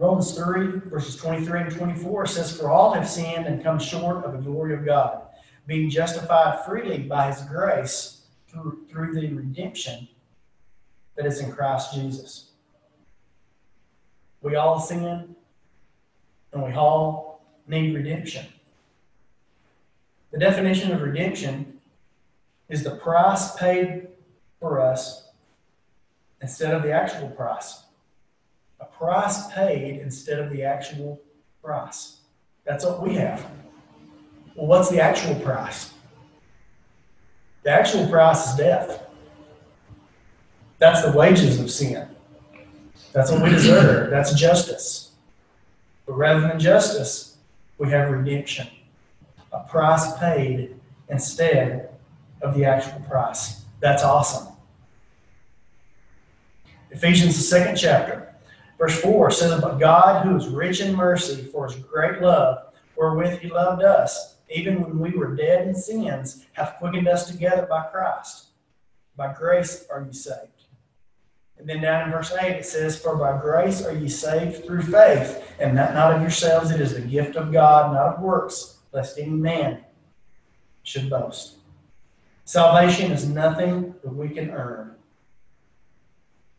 Romans 0.00 0.32
3, 0.32 0.88
verses 0.88 1.14
23 1.16 1.60
and 1.60 1.70
24 1.70 2.24
says, 2.24 2.58
For 2.58 2.70
all 2.70 2.94
have 2.94 3.06
sinned 3.06 3.44
and 3.44 3.62
come 3.62 3.78
short 3.78 4.24
of 4.24 4.32
the 4.32 4.38
glory 4.38 4.72
of 4.72 4.86
God, 4.86 5.20
being 5.66 5.90
justified 5.90 6.64
freely 6.64 7.00
by 7.00 7.30
his 7.30 7.42
grace 7.42 8.22
through, 8.48 8.86
through 8.90 9.12
the 9.12 9.28
redemption 9.28 10.08
that 11.16 11.26
is 11.26 11.40
in 11.40 11.52
Christ 11.52 11.92
Jesus. 11.92 12.52
We 14.40 14.56
all 14.56 14.80
sin, 14.80 15.36
and 16.54 16.62
we 16.62 16.72
all 16.72 17.42
need 17.66 17.94
redemption. 17.94 18.46
The 20.32 20.38
definition 20.38 20.92
of 20.92 21.02
redemption 21.02 21.78
is 22.70 22.82
the 22.82 22.96
price 22.96 23.54
paid 23.56 24.08
for 24.60 24.80
us 24.80 25.28
instead 26.40 26.72
of 26.72 26.84
the 26.84 26.90
actual 26.90 27.28
price. 27.28 27.82
Price 29.00 29.50
paid 29.54 30.00
instead 30.00 30.38
of 30.38 30.52
the 30.52 30.62
actual 30.62 31.18
price. 31.64 32.18
That's 32.66 32.84
what 32.84 33.02
we 33.02 33.14
have. 33.14 33.46
Well, 34.54 34.66
what's 34.66 34.90
the 34.90 35.00
actual 35.00 35.36
price? 35.36 35.94
The 37.62 37.70
actual 37.70 38.06
price 38.08 38.50
is 38.50 38.56
death. 38.56 39.06
That's 40.78 41.02
the 41.02 41.12
wages 41.12 41.58
of 41.58 41.70
sin. 41.70 42.08
That's 43.14 43.30
what 43.30 43.42
we 43.42 43.48
deserve. 43.48 44.10
That's 44.10 44.34
justice. 44.34 45.12
But 46.04 46.18
rather 46.18 46.42
than 46.42 46.60
justice, 46.60 47.38
we 47.78 47.88
have 47.88 48.10
redemption. 48.10 48.68
A 49.50 49.60
price 49.60 50.14
paid 50.18 50.76
instead 51.08 51.88
of 52.42 52.54
the 52.54 52.66
actual 52.66 53.00
price. 53.08 53.62
That's 53.80 54.02
awesome. 54.02 54.52
Ephesians, 56.90 57.38
the 57.38 57.42
second 57.42 57.76
chapter, 57.76 58.29
verse 58.80 59.00
4 59.00 59.30
says, 59.30 59.60
But 59.60 59.78
God, 59.78 60.24
who 60.24 60.36
is 60.36 60.48
rich 60.48 60.80
in 60.80 60.96
mercy 60.96 61.44
for 61.44 61.68
his 61.68 61.76
great 61.76 62.20
love, 62.20 62.72
wherewith 62.96 63.38
he 63.38 63.48
loved 63.48 63.82
us, 63.82 64.38
even 64.48 64.82
when 64.82 64.98
we 64.98 65.10
were 65.10 65.36
dead 65.36 65.68
in 65.68 65.74
sins, 65.74 66.46
hath 66.54 66.78
quickened 66.78 67.06
us 67.06 67.30
together 67.30 67.66
by 67.70 67.84
Christ. 67.84 68.46
By 69.16 69.34
grace 69.34 69.86
are 69.90 70.02
you 70.02 70.12
saved. 70.12 70.48
And 71.58 71.68
then 71.68 71.82
down 71.82 72.06
in 72.06 72.10
verse 72.10 72.32
8 72.32 72.52
it 72.52 72.64
says, 72.64 72.98
For 72.98 73.16
by 73.16 73.38
grace 73.38 73.84
are 73.84 73.94
ye 73.94 74.08
saved 74.08 74.64
through 74.64 74.82
faith, 74.82 75.54
and 75.60 75.76
that 75.76 75.92
not 75.92 76.14
of 76.14 76.22
yourselves, 76.22 76.70
it 76.70 76.80
is 76.80 76.94
the 76.94 77.02
gift 77.02 77.36
of 77.36 77.52
God, 77.52 77.92
not 77.92 78.14
of 78.16 78.22
works, 78.22 78.78
lest 78.92 79.18
any 79.18 79.28
man 79.28 79.84
should 80.82 81.10
boast. 81.10 81.56
Salvation 82.46 83.12
is 83.12 83.28
nothing 83.28 83.94
that 84.02 84.12
we 84.12 84.30
can 84.30 84.50
earn. 84.50 84.96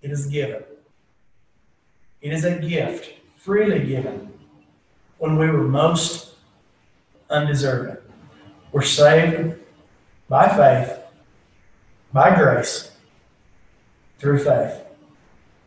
It 0.04 0.12
is 0.12 0.28
given. 0.28 0.64
It 2.22 2.34
is 2.34 2.46
a 2.46 2.60
gift, 2.60 3.14
freely 3.38 3.86
given, 3.86 4.32
when 5.18 5.38
we 5.38 5.50
were 5.50 5.64
most 5.64 6.36
undeserving. 7.30 7.98
We're 8.72 8.84
saved 8.84 9.56
by 10.30 10.48
faith, 10.48 11.00
by 12.14 12.36
grace, 12.36 12.92
through 14.20 14.40
faith. 14.40 14.82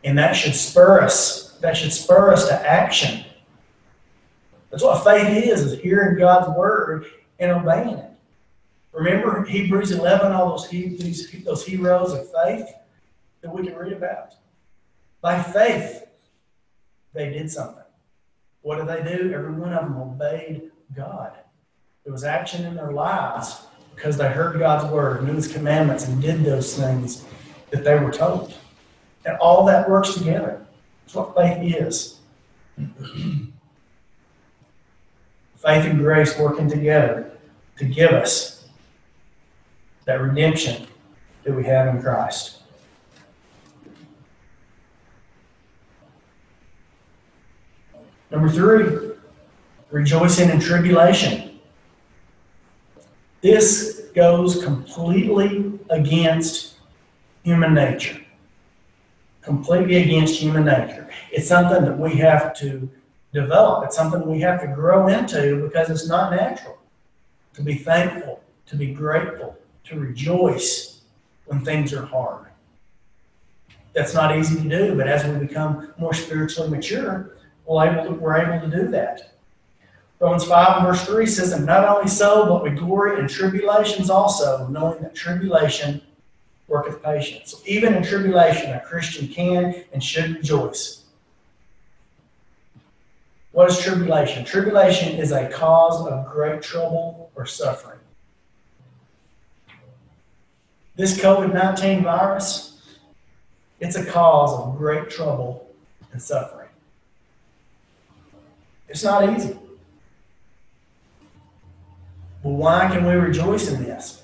And 0.03 0.17
that 0.17 0.33
should 0.33 0.55
spur 0.55 1.01
us. 1.01 1.57
That 1.59 1.75
should 1.75 1.91
spur 1.91 2.31
us 2.31 2.47
to 2.47 2.53
action. 2.53 3.25
That's 4.69 4.83
what 4.83 5.03
faith 5.03 5.45
is, 5.45 5.61
is 5.61 5.79
hearing 5.79 6.17
God's 6.17 6.55
word 6.57 7.05
and 7.39 7.51
obeying 7.51 7.97
it. 7.97 8.11
Remember 8.93 9.43
Hebrews 9.43 9.91
11, 9.91 10.31
all 10.31 10.51
those, 10.51 10.69
those 11.43 11.65
heroes 11.65 12.13
of 12.13 12.31
faith 12.31 12.67
that 13.41 13.53
we 13.53 13.65
can 13.65 13.75
read 13.75 13.93
about? 13.93 14.33
By 15.21 15.41
faith, 15.41 16.04
they 17.15 17.29
did 17.31 17.49
something. 17.49 17.83
What 18.61 18.77
did 18.77 18.87
they 18.87 19.17
do? 19.17 19.33
Every 19.33 19.51
one 19.51 19.73
of 19.73 19.85
them 19.85 19.97
obeyed 19.97 20.71
God. 20.95 21.31
There 22.03 22.13
was 22.13 22.23
action 22.23 22.65
in 22.65 22.75
their 22.75 22.91
lives 22.91 23.65
because 23.95 24.17
they 24.17 24.27
heard 24.27 24.59
God's 24.59 24.91
word, 24.91 25.23
knew 25.23 25.33
his 25.33 25.51
commandments, 25.51 26.07
and 26.07 26.21
did 26.21 26.43
those 26.43 26.77
things 26.77 27.23
that 27.71 27.83
they 27.83 27.97
were 27.97 28.11
told. 28.11 28.53
And 29.25 29.37
all 29.37 29.65
that 29.65 29.89
works 29.89 30.13
together. 30.13 30.65
That's 31.05 31.15
what 31.15 31.35
faith 31.35 31.75
is. 31.75 32.19
faith 35.57 35.85
and 35.85 35.97
grace 35.97 36.37
working 36.37 36.69
together 36.69 37.31
to 37.77 37.85
give 37.85 38.11
us 38.11 38.67
that 40.05 40.21
redemption 40.21 40.85
that 41.43 41.53
we 41.53 41.63
have 41.63 41.87
in 41.87 42.01
Christ. 42.01 42.54
Number 48.31 48.49
three, 48.49 49.11
rejoicing 49.91 50.49
in 50.49 50.59
tribulation. 50.59 51.59
This 53.41 54.09
goes 54.15 54.63
completely 54.63 55.79
against 55.89 56.75
human 57.43 57.73
nature 57.73 58.25
completely 59.45 59.97
against 59.97 60.41
human 60.41 60.65
nature. 60.65 61.07
It's 61.31 61.47
something 61.47 61.85
that 61.85 61.97
we 61.97 62.15
have 62.15 62.57
to 62.57 62.89
develop. 63.31 63.85
It's 63.85 63.95
something 63.95 64.25
we 64.25 64.41
have 64.41 64.59
to 64.61 64.67
grow 64.67 65.07
into 65.07 65.63
because 65.63 65.89
it's 65.89 66.09
not 66.09 66.31
natural 66.31 66.77
to 67.53 67.61
be 67.61 67.75
thankful, 67.75 68.41
to 68.65 68.75
be 68.75 68.87
grateful, 68.87 69.55
to 69.85 69.99
rejoice 69.99 71.01
when 71.45 71.63
things 71.63 71.93
are 71.93 72.05
hard. 72.05 72.47
That's 73.93 74.13
not 74.13 74.35
easy 74.35 74.61
to 74.61 74.67
do, 74.67 74.97
but 74.97 75.07
as 75.07 75.23
we 75.25 75.45
become 75.45 75.93
more 75.97 76.13
spiritually 76.13 76.69
mature, 76.69 77.37
we're 77.65 77.85
able 77.85 78.03
to, 78.03 78.11
able 78.35 78.69
to 78.69 78.75
do 78.75 78.87
that. 78.89 79.31
Romans 80.19 80.45
5 80.45 80.83
verse 80.83 81.05
3 81.05 81.25
says, 81.25 81.51
And 81.51 81.65
not 81.65 81.87
only 81.87 82.07
so, 82.07 82.45
but 82.45 82.63
we 82.63 82.69
glory 82.71 83.19
in 83.19 83.27
tribulations 83.27 84.09
also, 84.09 84.67
knowing 84.67 85.01
that 85.01 85.13
tribulation 85.13 86.01
worketh 86.67 87.03
patience. 87.03 87.51
So 87.51 87.57
even 87.65 87.93
in 87.93 88.03
tribulation, 88.03 88.71
a 88.71 88.79
Christian 88.79 89.27
can 89.27 89.83
and 89.93 90.03
should 90.03 90.35
rejoice. 90.35 91.03
What 93.51 93.69
is 93.69 93.79
tribulation? 93.79 94.43
Tribulation 94.43 95.17
is 95.17 95.31
a 95.31 95.47
cause 95.47 96.05
of 96.07 96.25
great 96.25 96.61
trouble 96.61 97.31
or 97.35 97.45
suffering. 97.45 97.99
This 100.95 101.17
COVID 101.17 101.53
19 101.53 102.03
virus, 102.03 102.97
it's 103.79 103.95
a 103.95 104.05
cause 104.05 104.59
of 104.59 104.77
great 104.77 105.09
trouble 105.09 105.69
and 106.11 106.21
suffering. 106.21 106.64
It's 108.87 109.03
not 109.03 109.29
easy. 109.35 109.57
But 112.43 112.49
why 112.49 112.89
can 112.91 113.05
we 113.05 113.13
rejoice 113.13 113.69
in 113.71 113.83
this? 113.83 114.23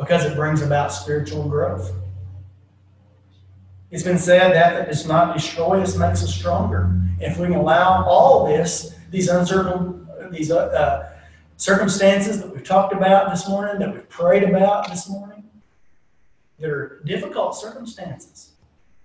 because 0.00 0.24
it 0.24 0.34
brings 0.34 0.62
about 0.62 0.92
spiritual 0.92 1.46
growth. 1.46 1.92
It's 3.90 4.02
been 4.02 4.18
said 4.18 4.54
that 4.54 4.72
that 4.74 4.88
does 4.88 5.06
not 5.06 5.36
destroy 5.36 5.82
us, 5.82 5.96
makes 5.96 6.22
us 6.24 6.34
stronger. 6.34 6.90
If 7.20 7.38
we 7.38 7.48
can 7.48 7.56
allow 7.56 8.04
all 8.06 8.46
this, 8.46 8.94
these 9.10 9.28
uncertain, 9.28 10.08
these 10.30 10.50
uh, 10.50 10.56
uh, 10.56 11.12
circumstances 11.58 12.40
that 12.40 12.52
we've 12.52 12.64
talked 12.64 12.94
about 12.94 13.30
this 13.30 13.46
morning, 13.48 13.78
that 13.80 13.92
we've 13.92 14.08
prayed 14.08 14.44
about 14.44 14.88
this 14.88 15.08
morning, 15.08 15.44
they're 16.58 17.00
difficult 17.04 17.54
circumstances, 17.54 18.52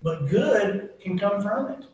but 0.01 0.29
good 0.29 0.91
can 1.01 1.19
come 1.19 1.41
from 1.41 1.71
it. 1.71 1.85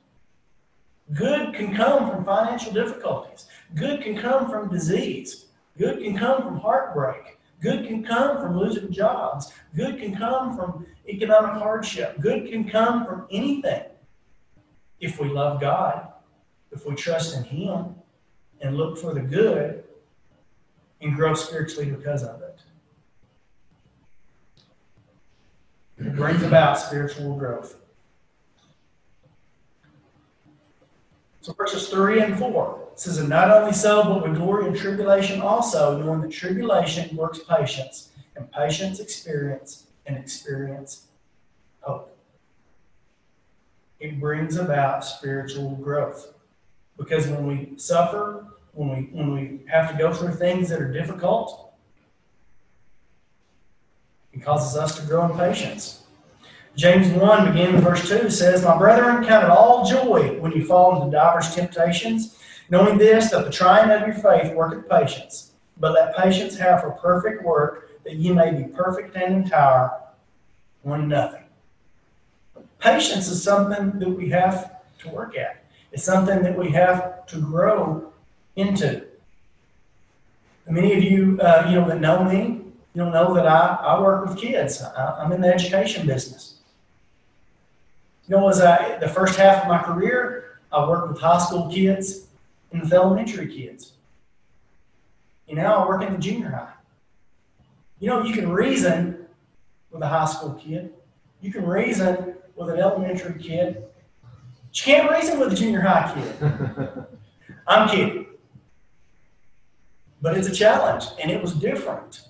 Good 1.13 1.53
can 1.53 1.75
come 1.75 2.09
from 2.09 2.23
financial 2.23 2.71
difficulties. 2.73 3.47
Good 3.75 4.01
can 4.01 4.17
come 4.17 4.49
from 4.49 4.69
disease. 4.69 5.47
Good 5.77 6.01
can 6.01 6.17
come 6.17 6.41
from 6.41 6.59
heartbreak. 6.59 7.37
Good 7.61 7.87
can 7.87 8.03
come 8.03 8.39
from 8.41 8.57
losing 8.57 8.91
jobs. 8.91 9.51
Good 9.75 9.99
can 9.99 10.15
come 10.15 10.55
from 10.55 10.85
economic 11.07 11.61
hardship. 11.61 12.19
Good 12.19 12.49
can 12.49 12.69
come 12.69 13.05
from 13.05 13.27
anything 13.29 13.83
if 14.99 15.19
we 15.19 15.27
love 15.27 15.59
God, 15.59 16.07
if 16.71 16.85
we 16.85 16.95
trust 16.95 17.35
in 17.35 17.43
Him 17.43 17.95
and 18.61 18.77
look 18.77 18.97
for 18.97 19.13
the 19.13 19.21
good 19.21 19.83
and 21.01 21.15
grow 21.15 21.33
spiritually 21.33 21.89
because 21.89 22.23
of 22.23 22.41
it. 22.41 22.61
It 25.97 26.15
brings 26.15 26.41
about 26.41 26.79
spiritual 26.79 27.35
growth. 27.35 27.80
So 31.41 31.53
verses 31.53 31.89
3 31.89 32.21
and 32.21 32.37
4 32.37 32.89
says, 32.95 33.17
And 33.17 33.29
not 33.29 33.49
only 33.49 33.73
so, 33.73 34.03
but 34.03 34.29
we 34.29 34.35
glory 34.35 34.67
in 34.67 34.75
tribulation 34.75 35.41
also, 35.41 35.97
knowing 35.97 36.21
that 36.21 36.31
tribulation 36.31 37.15
works 37.15 37.39
patience, 37.39 38.11
and 38.35 38.51
patience 38.51 38.99
experience, 38.99 39.87
and 40.05 40.17
experience 40.17 41.07
hope. 41.81 42.15
It 43.99 44.19
brings 44.19 44.55
about 44.55 45.03
spiritual 45.03 45.71
growth. 45.75 46.33
Because 46.97 47.27
when 47.27 47.47
we 47.47 47.73
suffer, 47.77 48.45
when 48.73 48.89
we 48.89 49.09
when 49.11 49.33
we 49.33 49.61
have 49.67 49.91
to 49.91 49.97
go 49.97 50.13
through 50.13 50.35
things 50.35 50.69
that 50.69 50.79
are 50.79 50.91
difficult, 50.91 51.73
it 54.33 54.43
causes 54.43 54.77
us 54.77 54.99
to 54.99 55.05
grow 55.07 55.29
in 55.29 55.37
patience. 55.37 56.00
James 56.75 57.09
1, 57.09 57.51
beginning 57.51 57.75
in 57.75 57.81
verse 57.81 58.07
2, 58.07 58.29
says, 58.29 58.63
My 58.63 58.77
brethren, 58.77 59.25
count 59.25 59.43
it 59.43 59.49
all 59.49 59.85
joy 59.85 60.39
when 60.39 60.51
you 60.53 60.65
fall 60.65 60.95
into 60.95 61.15
divers 61.15 61.53
temptations, 61.53 62.39
knowing 62.69 62.97
this, 62.97 63.29
that 63.31 63.43
the 63.43 63.51
trying 63.51 63.91
of 63.91 64.07
your 64.07 64.15
faith 64.15 64.53
worketh 64.53 64.89
patience. 64.89 65.51
But 65.77 65.93
let 65.93 66.15
patience 66.15 66.57
have 66.57 66.81
her 66.81 66.91
perfect 66.91 67.43
work, 67.43 68.03
that 68.05 68.15
ye 68.15 68.31
may 68.31 68.51
be 68.51 68.63
perfect 68.63 69.15
and 69.15 69.43
entire, 69.43 69.91
wanting 70.83 71.09
nothing. 71.09 71.43
Patience 72.79 73.27
is 73.27 73.43
something 73.43 73.99
that 73.99 74.09
we 74.09 74.29
have 74.29 74.81
to 74.99 75.09
work 75.09 75.37
at. 75.37 75.63
It's 75.91 76.03
something 76.03 76.41
that 76.41 76.57
we 76.57 76.69
have 76.71 77.25
to 77.27 77.39
grow 77.39 78.13
into. 78.55 79.05
Many 80.67 80.93
of 80.93 81.03
you, 81.03 81.37
uh, 81.41 81.67
you 81.69 81.75
know, 81.75 81.87
that 81.87 81.99
know 81.99 82.23
me, 82.23 82.61
you 82.93 83.03
know 83.03 83.33
that 83.33 83.45
I, 83.45 83.77
I 83.81 84.01
work 84.01 84.25
with 84.25 84.37
kids. 84.37 84.81
I, 84.81 85.23
am 85.23 85.31
in 85.31 85.41
the 85.41 85.53
education 85.53 86.07
business. 86.07 86.50
You 88.27 88.37
know, 88.37 88.47
as 88.49 88.61
I 88.61 88.97
the 88.99 89.07
first 89.07 89.37
half 89.37 89.63
of 89.63 89.67
my 89.67 89.81
career, 89.81 90.59
I 90.71 90.87
worked 90.87 91.09
with 91.09 91.19
high 91.19 91.39
school 91.39 91.71
kids 91.71 92.27
and 92.71 92.81
with 92.81 92.93
elementary 92.93 93.47
kids. 93.53 93.93
You 95.47 95.55
know, 95.55 95.75
I 95.75 95.87
work 95.87 96.03
in 96.03 96.13
the 96.13 96.19
junior 96.19 96.49
high. 96.49 96.73
You 97.99 98.07
know, 98.07 98.23
you 98.23 98.33
can 98.33 98.51
reason 98.51 99.25
with 99.91 100.01
a 100.01 100.07
high 100.07 100.25
school 100.25 100.53
kid. 100.53 100.93
You 101.41 101.51
can 101.51 101.65
reason 101.65 102.35
with 102.55 102.69
an 102.69 102.79
elementary 102.79 103.41
kid. 103.41 103.83
But 104.21 104.77
you 104.77 104.83
can't 104.83 105.11
reason 105.11 105.39
with 105.39 105.51
a 105.51 105.55
junior 105.55 105.81
high 105.81 106.13
kid. 106.13 107.07
I'm 107.67 107.89
kidding. 107.89 108.27
But 110.21 110.37
it's 110.37 110.47
a 110.47 110.53
challenge, 110.53 111.05
and 111.21 111.31
it 111.31 111.41
was 111.41 111.53
different. 111.53 112.21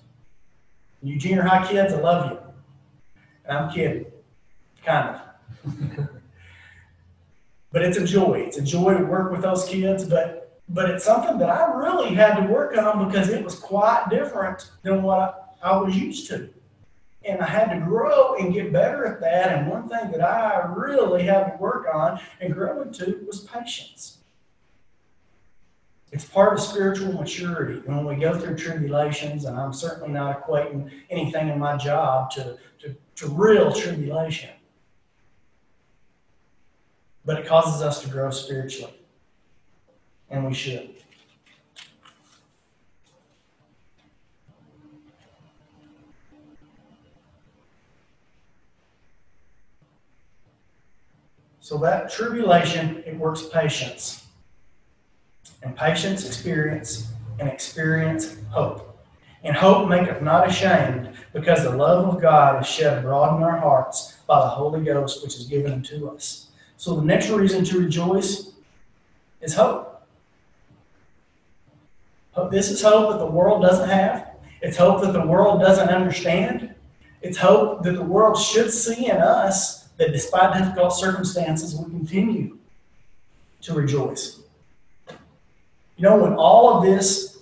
You 1.02 1.18
junior 1.18 1.42
high 1.42 1.66
kids, 1.66 1.92
I 1.92 2.00
love 2.00 2.30
you. 2.30 2.38
And 3.44 3.58
I'm 3.58 3.70
kidding. 3.70 4.06
Kind 4.84 5.16
of. 5.16 5.20
but 7.72 7.82
it's 7.82 7.96
a 7.96 8.04
joy. 8.04 8.44
It's 8.46 8.58
a 8.58 8.62
joy 8.62 8.96
to 8.96 9.04
work 9.04 9.32
with 9.32 9.42
those 9.42 9.64
kids, 9.66 10.04
but 10.04 10.42
but 10.68 10.88
it's 10.88 11.04
something 11.04 11.38
that 11.38 11.50
I 11.50 11.72
really 11.74 12.14
had 12.14 12.36
to 12.36 12.46
work 12.46 12.76
on 12.76 13.06
because 13.06 13.28
it 13.28 13.44
was 13.44 13.58
quite 13.58 14.06
different 14.10 14.70
than 14.82 15.02
what 15.02 15.58
I, 15.62 15.70
I 15.70 15.76
was 15.76 15.96
used 15.96 16.28
to. 16.28 16.48
And 17.24 17.40
I 17.40 17.46
had 17.46 17.72
to 17.72 17.78
grow 17.84 18.36
and 18.36 18.52
get 18.52 18.72
better 18.72 19.06
at 19.06 19.20
that. 19.20 19.56
And 19.56 19.70
one 19.70 19.88
thing 19.88 20.10
that 20.10 20.22
I 20.22 20.72
really 20.74 21.24
had 21.24 21.52
to 21.52 21.56
work 21.58 21.86
on 21.92 22.20
and 22.40 22.54
grow 22.54 22.82
into 22.82 23.22
was 23.26 23.40
patience. 23.40 24.18
It's 26.10 26.24
part 26.24 26.52
of 26.52 26.60
spiritual 26.60 27.12
maturity. 27.12 27.80
When 27.86 28.04
we 28.04 28.16
go 28.16 28.38
through 28.38 28.56
tribulations, 28.56 29.44
and 29.44 29.58
I'm 29.58 29.72
certainly 29.72 30.12
not 30.12 30.42
equating 30.42 30.90
anything 31.10 31.48
in 31.48 31.58
my 31.58 31.76
job 31.76 32.30
to, 32.32 32.58
to, 32.80 32.94
to 33.16 33.28
real 33.28 33.72
tribulation, 33.72 34.50
but 37.24 37.38
it 37.38 37.46
causes 37.46 37.82
us 37.82 38.02
to 38.02 38.08
grow 38.08 38.30
spiritually. 38.30 38.94
And 40.30 40.46
we 40.46 40.54
should. 40.54 40.90
So 51.60 51.78
that 51.78 52.10
tribulation, 52.10 53.02
it 53.06 53.16
works 53.16 53.46
patience 53.46 54.26
and 55.62 55.76
patience 55.76 56.26
experience, 56.26 57.12
and 57.38 57.48
experience 57.48 58.36
hope. 58.50 58.98
And 59.44 59.56
hope 59.56 59.88
maketh 59.88 60.22
not 60.22 60.48
ashamed, 60.48 61.10
because 61.32 61.62
the 61.62 61.70
love 61.70 62.14
of 62.14 62.20
God 62.20 62.62
is 62.62 62.68
shed 62.68 62.98
abroad 62.98 63.36
in 63.36 63.42
our 63.42 63.58
hearts 63.58 64.18
by 64.26 64.40
the 64.40 64.48
Holy 64.48 64.84
Ghost, 64.84 65.22
which 65.22 65.36
is 65.36 65.46
given 65.46 65.72
unto 65.72 66.08
us. 66.08 66.48
So 66.82 66.96
the 66.96 67.04
next 67.04 67.30
reason 67.30 67.64
to 67.66 67.78
rejoice 67.78 68.50
is 69.40 69.54
hope. 69.54 70.04
This 72.50 72.72
is 72.72 72.82
hope 72.82 73.12
that 73.12 73.20
the 73.20 73.30
world 73.30 73.62
doesn't 73.62 73.88
have. 73.88 74.32
It's 74.62 74.78
hope 74.78 75.00
that 75.02 75.12
the 75.12 75.24
world 75.24 75.60
doesn't 75.60 75.90
understand. 75.90 76.74
It's 77.20 77.38
hope 77.38 77.84
that 77.84 77.92
the 77.92 78.02
world 78.02 78.36
should 78.36 78.72
see 78.72 79.06
in 79.06 79.18
us 79.18 79.84
that 79.96 80.10
despite 80.10 80.58
difficult 80.58 80.92
circumstances, 80.92 81.76
we 81.76 81.88
continue 81.88 82.58
to 83.60 83.74
rejoice. 83.74 84.40
You 85.08 86.02
know, 86.02 86.16
when 86.16 86.32
all 86.32 86.78
of 86.78 86.82
this 86.84 87.38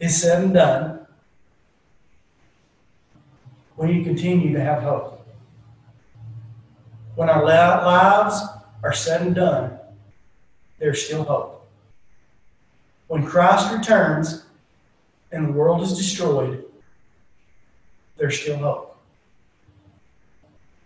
is 0.00 0.20
said 0.20 0.44
and 0.44 0.52
done, 0.52 1.06
we 3.78 4.04
continue 4.04 4.52
to 4.52 4.60
have 4.60 4.82
hope. 4.82 5.13
When 7.14 7.30
our 7.30 7.44
lives 7.44 8.42
are 8.82 8.92
said 8.92 9.22
and 9.22 9.34
done, 9.34 9.78
there's 10.78 11.04
still 11.04 11.24
hope. 11.24 11.66
When 13.08 13.24
Christ 13.24 13.72
returns 13.72 14.44
and 15.32 15.48
the 15.48 15.52
world 15.52 15.82
is 15.82 15.96
destroyed, 15.96 16.64
there's 18.16 18.40
still 18.40 18.58
hope. 18.58 18.96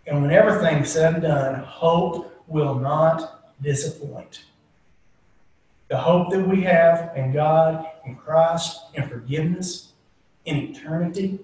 And 0.07 0.21
when 0.21 0.31
everything's 0.31 0.91
said 0.91 1.15
and 1.15 1.23
done, 1.23 1.63
hope 1.63 2.43
will 2.47 2.75
not 2.75 3.53
disappoint 3.61 4.43
the 5.89 5.97
hope 5.97 6.29
that 6.29 6.47
we 6.47 6.61
have 6.61 7.11
in 7.17 7.33
God, 7.33 7.85
in 8.05 8.15
Christ, 8.15 8.79
in 8.93 9.09
forgiveness, 9.09 9.91
in 10.45 10.55
eternity, 10.55 11.39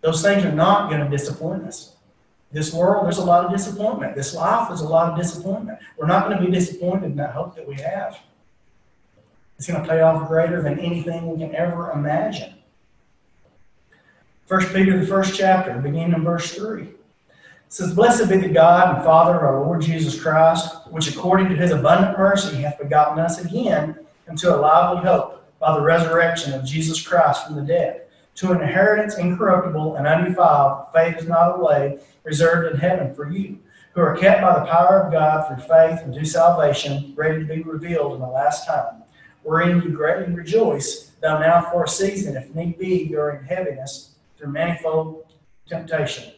those 0.00 0.22
things 0.22 0.44
are 0.44 0.52
not 0.52 0.88
going 0.88 1.02
to 1.02 1.10
disappoint 1.10 1.64
us. 1.64 1.96
This 2.52 2.74
world, 2.74 3.04
there's 3.04 3.18
a 3.18 3.24
lot 3.24 3.44
of 3.44 3.52
disappointment. 3.52 4.16
This 4.16 4.34
life, 4.34 4.68
there's 4.68 4.80
a 4.80 4.88
lot 4.88 5.12
of 5.12 5.18
disappointment. 5.18 5.78
We're 5.96 6.06
not 6.06 6.26
going 6.26 6.38
to 6.38 6.44
be 6.44 6.50
disappointed 6.50 7.04
in 7.04 7.16
that 7.16 7.32
hope 7.32 7.54
that 7.54 7.66
we 7.66 7.76
have. 7.76 8.18
It's 9.56 9.68
going 9.68 9.82
to 9.82 9.88
pay 9.88 10.00
off 10.00 10.26
greater 10.26 10.62
than 10.62 10.78
anything 10.78 11.30
we 11.30 11.38
can 11.38 11.54
ever 11.54 11.92
imagine. 11.92 12.54
First 14.46 14.72
Peter, 14.72 14.98
the 14.98 15.06
first 15.06 15.36
chapter, 15.38 15.78
beginning 15.78 16.12
in 16.12 16.24
verse 16.24 16.52
3 16.54 16.88
says, 17.68 17.94
Blessed 17.94 18.28
be 18.28 18.38
the 18.38 18.48
God 18.48 18.96
and 18.96 19.04
Father 19.04 19.36
of 19.36 19.42
our 19.42 19.60
Lord 19.60 19.80
Jesus 19.80 20.20
Christ, 20.20 20.74
which 20.88 21.14
according 21.14 21.50
to 21.50 21.54
his 21.54 21.70
abundant 21.70 22.18
mercy 22.18 22.56
hath 22.56 22.80
begotten 22.80 23.20
us 23.20 23.44
again 23.44 23.96
into 24.28 24.52
a 24.52 24.56
lively 24.56 25.04
hope 25.04 25.46
by 25.60 25.74
the 25.74 25.82
resurrection 25.82 26.52
of 26.52 26.64
Jesus 26.64 27.00
Christ 27.00 27.46
from 27.46 27.54
the 27.54 27.62
dead, 27.62 28.06
to 28.36 28.52
an 28.52 28.60
inheritance 28.60 29.18
incorruptible 29.18 29.96
and 29.96 30.06
undefiled, 30.06 30.86
faith 30.94 31.18
is 31.18 31.28
not 31.28 31.58
away, 31.58 31.98
reserved 32.24 32.72
in 32.72 32.80
heaven 32.80 33.14
for 33.14 33.30
you, 33.30 33.58
who 33.94 34.00
are 34.00 34.16
kept 34.16 34.40
by 34.40 34.58
the 34.58 34.66
power 34.66 35.02
of 35.02 35.12
God 35.12 35.46
through 35.46 35.66
faith 35.66 36.00
unto 36.04 36.24
salvation, 36.24 37.12
ready 37.16 37.40
to 37.40 37.44
be 37.44 37.62
revealed 37.62 38.14
in 38.14 38.20
the 38.20 38.26
last 38.26 38.66
time, 38.66 39.02
wherein 39.42 39.82
you 39.82 39.90
greatly 39.90 40.32
rejoice, 40.32 41.12
though 41.20 41.38
now 41.38 41.70
for 41.70 41.84
a 41.84 41.88
season, 41.88 42.36
if 42.36 42.54
need 42.54 42.78
be, 42.78 43.02
you 43.04 43.18
are 43.18 43.32
in 43.32 43.44
heaviness, 43.44 44.14
through 44.38 44.52
manifold 44.52 45.24
temptation. 45.66 46.32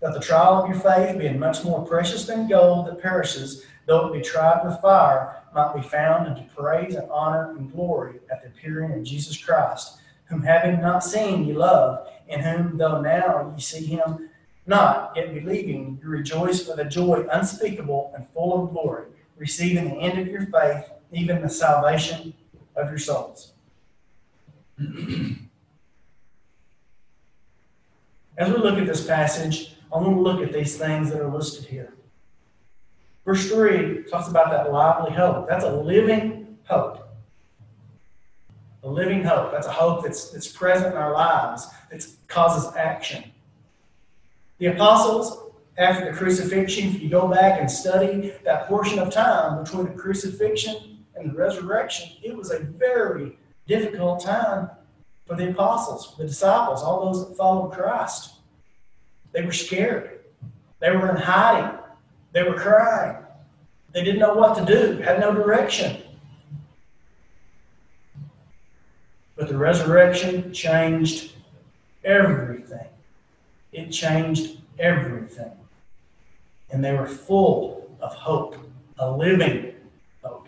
That 0.00 0.12
the 0.12 0.20
trial 0.20 0.62
of 0.62 0.68
your 0.68 0.78
faith, 0.78 1.18
being 1.18 1.38
much 1.38 1.64
more 1.64 1.84
precious 1.86 2.26
than 2.26 2.48
gold 2.48 2.86
that 2.86 3.00
perishes, 3.00 3.64
though 3.86 4.06
it 4.06 4.18
be 4.18 4.22
tried 4.22 4.64
with 4.64 4.80
fire, 4.80 5.42
might 5.54 5.74
be 5.74 5.82
found 5.82 6.26
unto 6.28 6.42
praise 6.54 6.94
and 6.94 7.10
honor 7.10 7.54
and 7.56 7.72
glory 7.72 8.20
at 8.30 8.42
the 8.42 8.48
appearing 8.48 8.92
of 8.92 9.04
Jesus 9.04 9.36
Christ, 9.36 9.98
whom 10.34 10.42
having 10.42 10.80
not 10.80 11.04
seen 11.04 11.44
ye 11.44 11.52
love, 11.52 12.08
in 12.28 12.40
whom 12.40 12.76
though 12.76 13.00
now 13.00 13.52
ye 13.54 13.60
see 13.62 13.86
him 13.86 14.28
not, 14.66 15.12
yet 15.14 15.32
believing, 15.34 16.00
you 16.02 16.08
rejoice 16.08 16.66
with 16.66 16.78
a 16.78 16.84
joy 16.84 17.26
unspeakable 17.30 18.12
and 18.16 18.26
full 18.32 18.64
of 18.64 18.70
glory, 18.70 19.04
receiving 19.36 19.84
the 19.90 19.96
end 19.96 20.18
of 20.18 20.26
your 20.26 20.46
faith, 20.46 20.86
even 21.12 21.42
the 21.42 21.50
salvation 21.50 22.32
of 22.74 22.88
your 22.88 22.98
souls. 22.98 23.52
As 28.36 28.50
we 28.50 28.56
look 28.56 28.78
at 28.78 28.86
this 28.86 29.06
passage, 29.06 29.76
I 29.92 29.98
want 29.98 30.16
to 30.16 30.20
look 30.20 30.42
at 30.42 30.52
these 30.52 30.76
things 30.76 31.10
that 31.10 31.20
are 31.20 31.30
listed 31.30 31.66
here. 31.66 31.94
Verse 33.24 33.48
3 33.48 34.04
talks 34.10 34.28
about 34.28 34.50
that 34.50 34.72
lively 34.72 35.12
hope. 35.12 35.48
That's 35.48 35.64
a 35.64 35.72
living 35.72 36.58
hope. 36.64 37.03
A 38.84 38.90
living 38.90 39.24
hope. 39.24 39.50
That's 39.50 39.66
a 39.66 39.72
hope 39.72 40.04
that's, 40.04 40.30
that's 40.30 40.48
present 40.48 40.92
in 40.92 41.00
our 41.00 41.12
lives, 41.12 41.66
that 41.90 42.06
causes 42.28 42.74
action. 42.76 43.24
The 44.58 44.66
apostles, 44.66 45.52
after 45.78 46.04
the 46.04 46.16
crucifixion, 46.16 46.88
if 46.88 47.00
you 47.00 47.08
go 47.08 47.26
back 47.26 47.60
and 47.60 47.70
study 47.70 48.34
that 48.44 48.68
portion 48.68 48.98
of 48.98 49.10
time 49.10 49.64
between 49.64 49.86
the 49.86 49.92
crucifixion 49.92 50.98
and 51.16 51.30
the 51.30 51.34
resurrection, 51.34 52.10
it 52.22 52.36
was 52.36 52.50
a 52.50 52.60
very 52.60 53.38
difficult 53.66 54.22
time 54.22 54.70
for 55.26 55.34
the 55.34 55.50
apostles, 55.50 56.14
the 56.18 56.26
disciples, 56.26 56.82
all 56.82 57.06
those 57.06 57.26
that 57.26 57.36
followed 57.36 57.72
Christ. 57.72 58.34
They 59.32 59.42
were 59.42 59.52
scared. 59.52 60.20
They 60.80 60.90
were 60.90 61.10
in 61.10 61.16
hiding. 61.16 61.78
They 62.32 62.42
were 62.42 62.54
crying. 62.54 63.16
They 63.92 64.04
didn't 64.04 64.20
know 64.20 64.34
what 64.34 64.56
to 64.58 64.64
do, 64.66 65.00
had 65.02 65.20
no 65.20 65.32
direction. 65.32 66.02
But 69.36 69.48
the 69.48 69.56
resurrection 69.56 70.52
changed 70.52 71.32
everything. 72.04 72.86
It 73.72 73.90
changed 73.90 74.58
everything. 74.78 75.52
And 76.70 76.84
they 76.84 76.92
were 76.92 77.06
full 77.06 77.90
of 78.00 78.14
hope, 78.14 78.56
a 78.98 79.10
living 79.10 79.74
hope. 80.22 80.46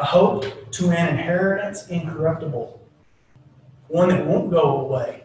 a 0.00 0.04
hope 0.04 0.70
to 0.72 0.90
an 0.90 1.08
inheritance 1.08 1.88
incorruptible, 1.88 2.80
one 3.88 4.08
that 4.08 4.26
won't 4.26 4.50
go 4.50 4.80
away. 4.80 5.24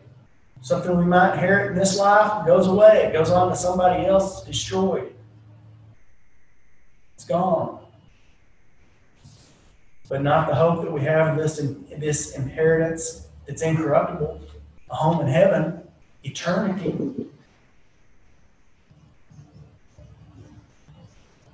Something 0.62 0.98
we 0.98 1.06
might 1.06 1.34
inherit 1.34 1.72
in 1.72 1.78
this 1.78 1.98
life 1.98 2.46
goes 2.46 2.68
away, 2.68 3.06
it 3.06 3.14
goes 3.14 3.30
on 3.30 3.50
to 3.50 3.56
somebody 3.56 4.06
else, 4.06 4.44
destroyed. 4.44 5.14
It's 7.14 7.26
gone. 7.26 7.85
But 10.08 10.22
not 10.22 10.48
the 10.48 10.56
hope 10.56 10.84
that 10.84 10.92
we 10.92 11.02
have 11.02 11.38
this, 11.38 11.62
this 11.98 12.36
inheritance 12.36 13.28
that's 13.48 13.62
incorruptible, 13.62 14.42
a 14.90 14.96
home 14.96 15.22
in 15.22 15.28
heaven, 15.28 15.82
eternity. 16.24 17.28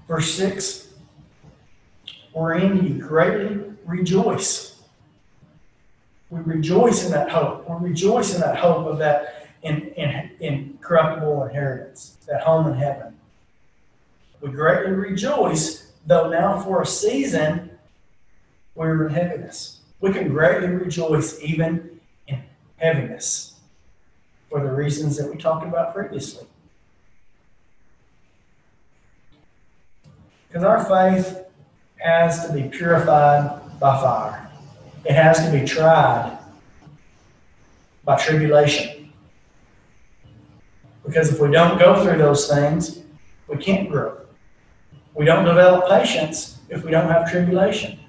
Verse 0.07 0.33
6 0.33 0.89
Wherein 2.33 2.85
you 2.85 2.93
greatly 2.93 3.73
rejoice. 3.85 4.79
We 6.29 6.39
rejoice 6.39 7.05
in 7.05 7.11
that 7.11 7.29
hope. 7.29 7.69
We 7.69 7.89
rejoice 7.89 8.33
in 8.33 8.41
that 8.41 8.57
hope 8.57 8.87
of 8.87 8.97
that 8.99 9.47
in, 9.63 9.89
in, 9.89 10.31
incorruptible 10.39 11.43
inheritance, 11.43 12.17
that 12.27 12.41
home 12.41 12.67
in 12.67 12.77
heaven. 12.77 13.17
We 14.39 14.49
greatly 14.49 14.93
rejoice, 14.93 15.91
though 16.05 16.29
now 16.29 16.59
for 16.59 16.81
a 16.81 16.85
season 16.85 17.70
we're 18.89 19.07
in 19.07 19.13
heaviness. 19.13 19.81
We 19.99 20.11
can 20.11 20.29
greatly 20.29 20.67
rejoice 20.67 21.39
even 21.39 21.99
in 22.27 22.41
heaviness 22.77 23.59
for 24.49 24.59
the 24.59 24.71
reasons 24.71 25.17
that 25.17 25.29
we 25.29 25.37
talked 25.37 25.65
about 25.65 25.93
previously. 25.93 26.47
Because 30.47 30.63
our 30.63 30.83
faith 30.83 31.45
has 31.97 32.47
to 32.47 32.53
be 32.53 32.63
purified 32.63 33.61
by 33.79 34.01
fire, 34.01 34.49
it 35.05 35.13
has 35.13 35.45
to 35.45 35.51
be 35.51 35.63
tried 35.63 36.39
by 38.03 38.17
tribulation. 38.17 39.13
Because 41.05 41.31
if 41.31 41.39
we 41.39 41.51
don't 41.51 41.77
go 41.77 42.03
through 42.03 42.17
those 42.17 42.47
things, 42.47 43.03
we 43.47 43.57
can't 43.57 43.89
grow. 43.89 44.17
We 45.13 45.25
don't 45.25 45.45
develop 45.45 45.87
patience 45.87 46.57
if 46.69 46.83
we 46.83 46.89
don't 46.89 47.09
have 47.09 47.29
tribulation. 47.29 48.00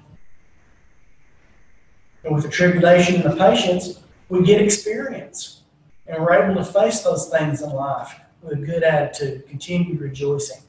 And 2.23 2.33
with 2.33 2.43
the 2.43 2.49
tribulation 2.49 3.15
and 3.15 3.23
the 3.23 3.35
patience, 3.35 3.99
we 4.29 4.43
get 4.43 4.61
experience. 4.61 5.61
And 6.07 6.21
we're 6.21 6.33
able 6.33 6.55
to 6.55 6.65
face 6.65 7.01
those 7.01 7.29
things 7.29 7.61
in 7.61 7.69
life 7.71 8.19
with 8.41 8.53
a 8.53 8.57
good 8.57 8.83
attitude, 8.83 9.47
continue 9.47 9.97
rejoicing. 9.97 10.61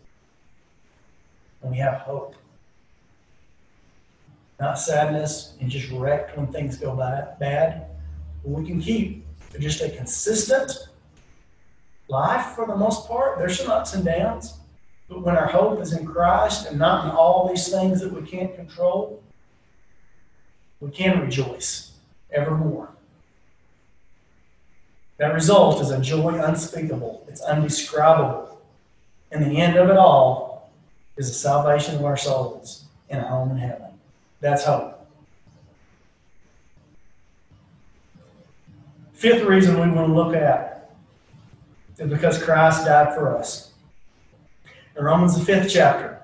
And 1.63 1.73
we 1.73 1.79
have 1.79 2.01
hope. 2.01 2.37
Not 4.61 4.79
sadness 4.79 5.55
and 5.61 5.69
just 5.69 5.91
wrecked 5.91 6.37
when 6.37 6.47
things 6.47 6.77
go 6.77 6.95
bad. 6.95 7.87
We 8.45 8.65
can 8.65 8.81
keep 8.81 9.27
just 9.59 9.81
a 9.81 9.91
consistent 9.91 10.89
life 12.09 12.55
for 12.55 12.67
the 12.67 12.77
most 12.77 13.09
part. 13.09 13.39
There's 13.39 13.59
some 13.59 13.71
ups 13.71 13.95
and 13.95 14.05
downs. 14.05 14.59
But 15.09 15.23
when 15.23 15.37
our 15.37 15.47
hope 15.47 15.81
is 15.81 15.93
in 15.93 16.07
Christ 16.07 16.69
and 16.69 16.79
not 16.79 17.07
in 17.07 17.11
all 17.11 17.49
these 17.49 17.69
things 17.69 18.01
that 18.01 18.13
we 18.13 18.23
can't 18.29 18.55
control, 18.55 19.24
we 20.85 20.91
can 20.91 21.21
rejoice 21.21 21.93
evermore. 22.31 22.91
That 25.17 25.33
result 25.33 25.81
is 25.81 25.91
a 25.91 26.01
joy 26.01 26.39
unspeakable, 26.43 27.25
it's 27.27 27.41
undescribable. 27.41 28.61
And 29.31 29.45
the 29.45 29.57
end 29.57 29.77
of 29.77 29.89
it 29.89 29.97
all 29.97 30.71
is 31.17 31.29
the 31.29 31.35
salvation 31.35 31.97
of 31.97 32.05
our 32.05 32.17
souls 32.17 32.85
in 33.09 33.19
a 33.19 33.27
home 33.27 33.51
in 33.51 33.57
heaven. 33.57 33.89
That's 34.41 34.65
hope. 34.65 35.09
Fifth 39.15 39.45
reason 39.45 39.75
we 39.75 39.97
want 39.97 40.09
to 40.09 40.15
look 40.15 40.35
at 40.35 40.95
is 41.99 42.11
because 42.11 42.43
Christ 42.43 42.85
died 42.85 43.15
for 43.15 43.37
us. 43.37 43.73
In 44.97 45.05
Romans, 45.05 45.39
the 45.39 45.45
fifth 45.45 45.73
chapter, 45.73 46.21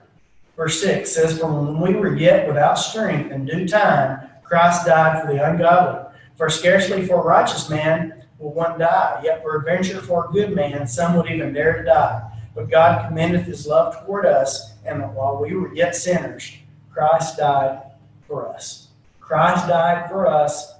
verse 0.56 0.80
6 0.82 1.10
says, 1.10 1.38
For 1.38 1.50
when 1.50 1.80
we 1.80 1.98
were 1.98 2.14
yet 2.14 2.46
without 2.46 2.74
strength, 2.74 3.32
in 3.32 3.46
due 3.46 3.66
time, 3.66 4.29
Christ 4.50 4.84
died 4.84 5.22
for 5.22 5.32
the 5.32 5.48
ungodly. 5.48 6.10
For 6.36 6.50
scarcely 6.50 7.06
for 7.06 7.20
a 7.20 7.24
righteous 7.24 7.70
man 7.70 8.24
will 8.40 8.52
one 8.52 8.80
die, 8.80 9.20
yet 9.22 9.44
peradventure 9.44 10.00
for 10.00 10.28
a 10.28 10.32
good 10.32 10.56
man 10.56 10.88
some 10.88 11.14
would 11.14 11.30
even 11.30 11.52
dare 11.52 11.78
to 11.78 11.84
die. 11.84 12.28
But 12.52 12.68
God 12.68 13.06
commendeth 13.06 13.46
his 13.46 13.68
love 13.68 14.04
toward 14.04 14.26
us, 14.26 14.72
and 14.84 15.00
that 15.00 15.12
while 15.12 15.40
we 15.40 15.54
were 15.54 15.72
yet 15.72 15.94
sinners, 15.94 16.52
Christ 16.92 17.36
died 17.36 17.92
for 18.26 18.48
us. 18.48 18.88
Christ 19.20 19.68
died 19.68 20.08
for 20.08 20.26
us, 20.26 20.74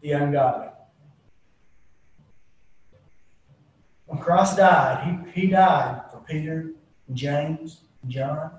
the 0.00 0.12
ungodly. 0.12 0.68
When 4.06 4.18
Christ 4.18 4.56
died, 4.56 5.28
he, 5.34 5.42
he 5.42 5.48
died 5.48 6.00
for 6.10 6.20
Peter 6.26 6.70
and 7.06 7.16
James 7.16 7.80
and 8.02 8.10
John. 8.10 8.50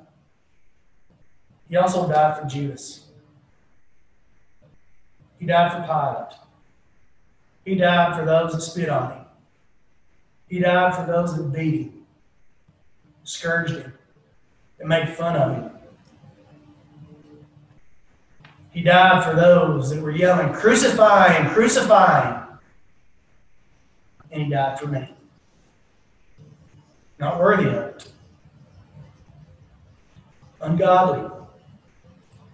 He 1.67 1.77
also 1.77 2.07
died 2.07 2.37
for 2.39 2.45
Judas. 2.45 3.04
He 5.45 5.51
died 5.51 5.73
for 5.73 5.81
Pilate. 5.83 6.39
He 7.65 7.75
died 7.75 8.17
for 8.17 8.25
those 8.25 8.53
that 8.53 8.61
spit 8.61 8.89
on 8.89 9.11
him. 9.11 9.25
He 10.49 10.57
died 10.57 10.95
for 10.95 11.05
those 11.05 11.37
that 11.37 11.53
beat 11.53 11.81
him, 11.81 12.05
scourged 13.25 13.75
him, 13.75 13.93
and 14.79 14.89
made 14.89 15.07
fun 15.09 15.35
of 15.35 15.55
him. 15.55 15.71
He 18.71 18.81
died 18.81 19.23
for 19.23 19.35
those 19.35 19.91
that 19.91 20.01
were 20.01 20.09
yelling, 20.09 20.51
Crucify 20.51 21.33
him, 21.33 21.53
crucify 21.53 22.27
him. 22.27 22.57
And 24.31 24.41
he 24.41 24.49
died 24.49 24.79
for 24.79 24.87
me. 24.87 25.13
Not 27.19 27.39
worthy 27.39 27.67
of 27.67 27.73
it. 27.75 28.11
Ungodly. 30.59 31.29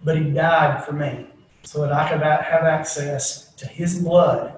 But 0.04 0.18
he 0.18 0.30
died 0.32 0.84
for 0.84 0.92
me 0.92 1.31
so 1.64 1.82
that 1.82 1.92
I 1.92 2.10
could 2.10 2.22
have 2.22 2.64
access 2.64 3.54
to 3.56 3.68
his 3.68 4.00
blood 4.00 4.58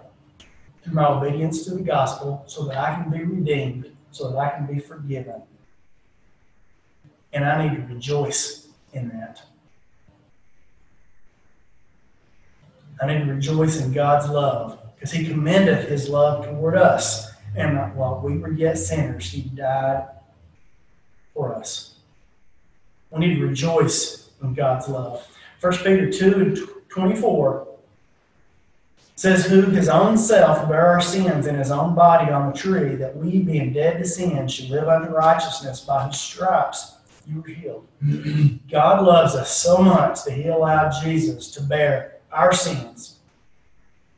through 0.84 0.94
my 0.94 1.08
obedience 1.08 1.66
to 1.66 1.76
the 1.76 1.82
gospel, 1.82 2.44
so 2.46 2.66
that 2.66 2.78
I 2.78 2.96
can 2.96 3.10
be 3.10 3.24
redeemed, 3.24 3.96
so 4.12 4.30
that 4.30 4.38
I 4.38 4.50
can 4.50 4.66
be 4.66 4.80
forgiven. 4.80 5.42
And 7.32 7.46
I 7.46 7.68
need 7.68 7.76
to 7.76 7.94
rejoice 7.94 8.68
in 8.92 9.10
that. 9.10 9.42
I 13.02 13.08
need 13.08 13.26
to 13.26 13.34
rejoice 13.34 13.82
in 13.82 13.92
God's 13.92 14.30
love 14.30 14.80
because 14.96 15.12
He 15.12 15.26
commendeth 15.26 15.90
His 15.90 16.10
love 16.10 16.46
toward 16.46 16.76
us. 16.76 17.32
And 17.56 17.96
while 17.96 18.22
we 18.24 18.38
were 18.38 18.52
yet 18.52 18.78
sinners, 18.78 19.32
He 19.32 19.42
died 19.42 20.08
for 21.34 21.56
us. 21.56 21.96
We 23.10 23.20
need 23.20 23.36
to 23.36 23.46
rejoice 23.46 24.30
in 24.42 24.54
God's 24.54 24.88
love. 24.88 25.28
1 25.62 25.74
Peter 25.78 26.12
2 26.12 26.34
and 26.34 26.58
24 26.94 27.68
says, 29.16 29.46
Who 29.46 29.62
his 29.64 29.90
own 29.90 30.18
self 30.18 30.70
bare 30.70 30.88
our 30.88 31.02
sins 31.02 31.48
in 31.48 31.56
his 31.56 31.72
own 31.72 31.96
body 31.96 32.32
on 32.32 32.52
the 32.52 32.58
tree, 32.58 32.96
that 32.96 33.16
we, 33.16 33.40
being 33.40 33.74
dead 33.74 33.98
to 33.98 34.06
sin, 34.06 34.48
should 34.48 34.70
live 34.70 34.88
unto 34.88 35.10
righteousness. 35.10 35.82
By 35.82 36.08
his 36.08 36.20
stripes 36.20 36.98
you 37.28 37.42
were 37.42 37.48
healed. 37.48 37.88
God 38.72 39.04
loves 39.04 39.34
us 39.34 39.56
so 39.58 39.78
much 39.78 40.24
that 40.26 40.34
he 40.34 40.48
allowed 40.48 40.92
Jesus 41.04 41.50
to 41.52 41.64
bear 41.64 42.18
our 42.32 42.54
sins. 42.54 43.18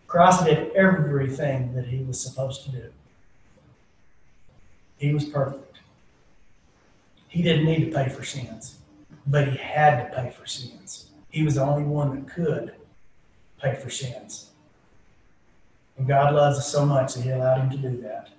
Christ 0.08 0.46
did 0.46 0.72
everything 0.74 1.74
that 1.76 1.86
he 1.86 2.04
was 2.04 2.20
supposed 2.20 2.64
to 2.66 2.72
do. 2.72 2.90
He 4.98 5.14
was 5.14 5.26
perfect. 5.26 5.78
He 7.28 7.42
didn't 7.42 7.66
need 7.66 7.86
to 7.86 7.92
pay 7.92 8.10
for 8.10 8.24
sins, 8.24 8.80
but 9.28 9.48
he 9.48 9.58
had 9.58 10.10
to 10.10 10.16
pay 10.16 10.30
for 10.30 10.46
sins. 10.46 11.08
He 11.36 11.44
was 11.44 11.56
the 11.56 11.64
only 11.64 11.84
one 11.84 12.16
that 12.16 12.34
could 12.34 12.72
pay 13.62 13.76
for 13.76 13.90
sins. 13.90 14.52
And 15.98 16.08
God 16.08 16.34
loves 16.34 16.58
us 16.58 16.72
so 16.72 16.86
much 16.86 17.14
that 17.14 17.24
He 17.24 17.30
allowed 17.30 17.60
Him 17.60 17.70
to 17.72 17.90
do 17.90 18.02
that. 18.04 18.30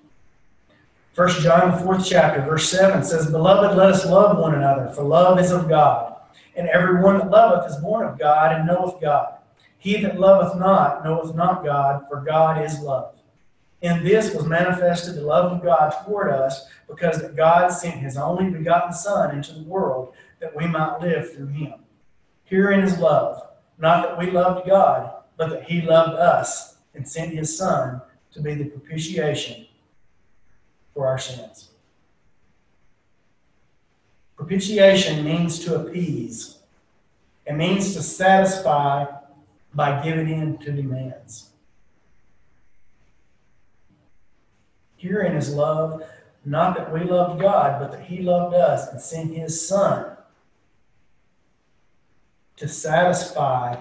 First 1.13 1.43
John, 1.43 1.73
the 1.73 1.77
fourth 1.77 2.07
chapter, 2.07 2.41
verse 2.41 2.71
7 2.71 3.05
says, 3.05 3.31
Beloved, 3.31 3.77
let 3.77 3.91
us 3.91 4.07
love 4.07 4.39
one 4.39 4.55
another, 4.55 4.89
for 4.95 5.03
love 5.03 5.39
is 5.39 5.51
of 5.51 5.69
God. 5.69 6.17
And 6.57 6.69
everyone 6.69 7.19
that 7.19 7.29
loveth 7.29 7.71
is 7.71 7.77
born 7.83 8.07
of 8.07 8.19
God 8.19 8.57
and 8.57 8.67
knoweth 8.67 8.99
God. 8.99 9.35
He 9.77 10.01
that 10.01 10.19
loveth 10.19 10.59
not 10.59 11.05
knoweth 11.05 11.35
not 11.35 11.63
God, 11.63 12.07
for 12.09 12.23
God 12.23 12.65
is 12.65 12.81
love. 12.81 13.15
In 13.83 14.05
this 14.05 14.35
was 14.35 14.47
manifested 14.47 15.17
the 15.17 15.21
love 15.21 15.53
of 15.53 15.63
God 15.63 15.91
toward 16.07 16.31
us, 16.31 16.67
because 16.89 17.21
that 17.21 17.37
God 17.37 17.69
sent 17.69 17.97
his 17.97 18.17
only 18.17 18.49
begotten 18.49 18.95
Son 18.95 19.37
into 19.37 19.53
the 19.53 19.65
world 19.65 20.15
that 20.41 20.57
we 20.57 20.67
might 20.67 20.99
live 21.03 21.35
through 21.35 21.49
him. 21.49 21.75
Herein 22.47 22.81
is 22.81 22.99
love, 22.99 23.43
not 23.77 24.03
that 24.05 24.19
we 24.19 24.31
loved 24.31 24.69
God, 24.69 25.13
but 25.37 25.51
that 25.51 25.65
he 25.65 25.83
loved 25.83 26.15
us 26.15 26.77
and 26.95 27.07
sent 27.07 27.35
his 27.35 27.57
Son 27.57 28.01
to 28.33 28.41
be 28.41 28.55
the 28.55 28.67
propitiation 28.67 29.67
for 30.95 31.07
our 31.07 31.19
sins. 31.19 31.71
Propitiation 34.37 35.25
means 35.25 35.59
to 35.61 35.75
appease. 35.75 36.59
It 37.47 37.55
means 37.55 37.95
to 37.95 38.03
satisfy 38.03 39.07
by 39.75 40.03
giving 40.03 40.29
in 40.29 40.59
to 40.59 40.73
demands. 40.73 41.51
Herein 44.97 45.37
is 45.37 45.53
love, 45.53 46.03
not 46.45 46.77
that 46.77 46.93
we 46.93 47.01
loved 47.01 47.41
God, 47.41 47.81
but 47.81 47.93
that 47.93 48.05
He 48.05 48.23
loved 48.23 48.55
us 48.55 48.89
and 48.89 49.01
sent 49.01 49.35
His 49.35 49.67
Son 49.67 50.16
to 52.57 52.69
satisfy 52.69 53.81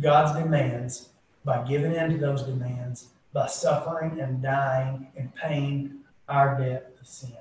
God's 0.00 0.38
demands 0.38 1.10
by 1.44 1.62
giving 1.64 1.94
in 1.94 2.10
to 2.10 2.18
those 2.18 2.42
demands, 2.42 3.08
by 3.32 3.46
suffering 3.46 4.20
and 4.20 4.42
dying 4.42 5.08
and 5.16 5.34
paying 5.34 6.00
our 6.28 6.58
debt 6.58 6.94
of 7.00 7.06
sin. 7.06 7.32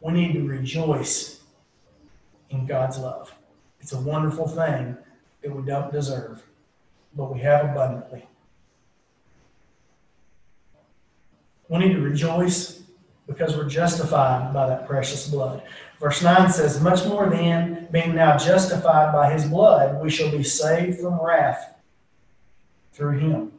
We 0.00 0.12
need 0.12 0.32
to 0.34 0.46
rejoice 0.46 1.40
in 2.50 2.66
God's 2.66 2.98
love. 2.98 3.34
It's 3.80 3.92
a 3.92 4.00
wonderful 4.00 4.46
thing 4.46 4.96
that 5.42 5.54
we 5.54 5.62
don't 5.64 5.92
deserve, 5.92 6.42
but 7.16 7.32
we 7.32 7.40
have 7.40 7.64
abundantly. 7.64 8.26
We 11.68 11.78
need 11.78 11.94
to 11.94 12.00
rejoice 12.00 12.81
because 13.26 13.56
we're 13.56 13.68
justified 13.68 14.52
by 14.52 14.66
that 14.66 14.86
precious 14.86 15.28
blood. 15.28 15.62
Verse 16.00 16.22
9 16.22 16.50
says, 16.50 16.80
Much 16.80 17.06
more 17.06 17.30
then, 17.30 17.88
being 17.92 18.14
now 18.14 18.36
justified 18.36 19.12
by 19.12 19.32
his 19.32 19.44
blood, 19.46 20.02
we 20.02 20.10
shall 20.10 20.30
be 20.30 20.42
saved 20.42 20.98
from 20.98 21.20
wrath 21.20 21.74
through 22.92 23.18
him. 23.18 23.52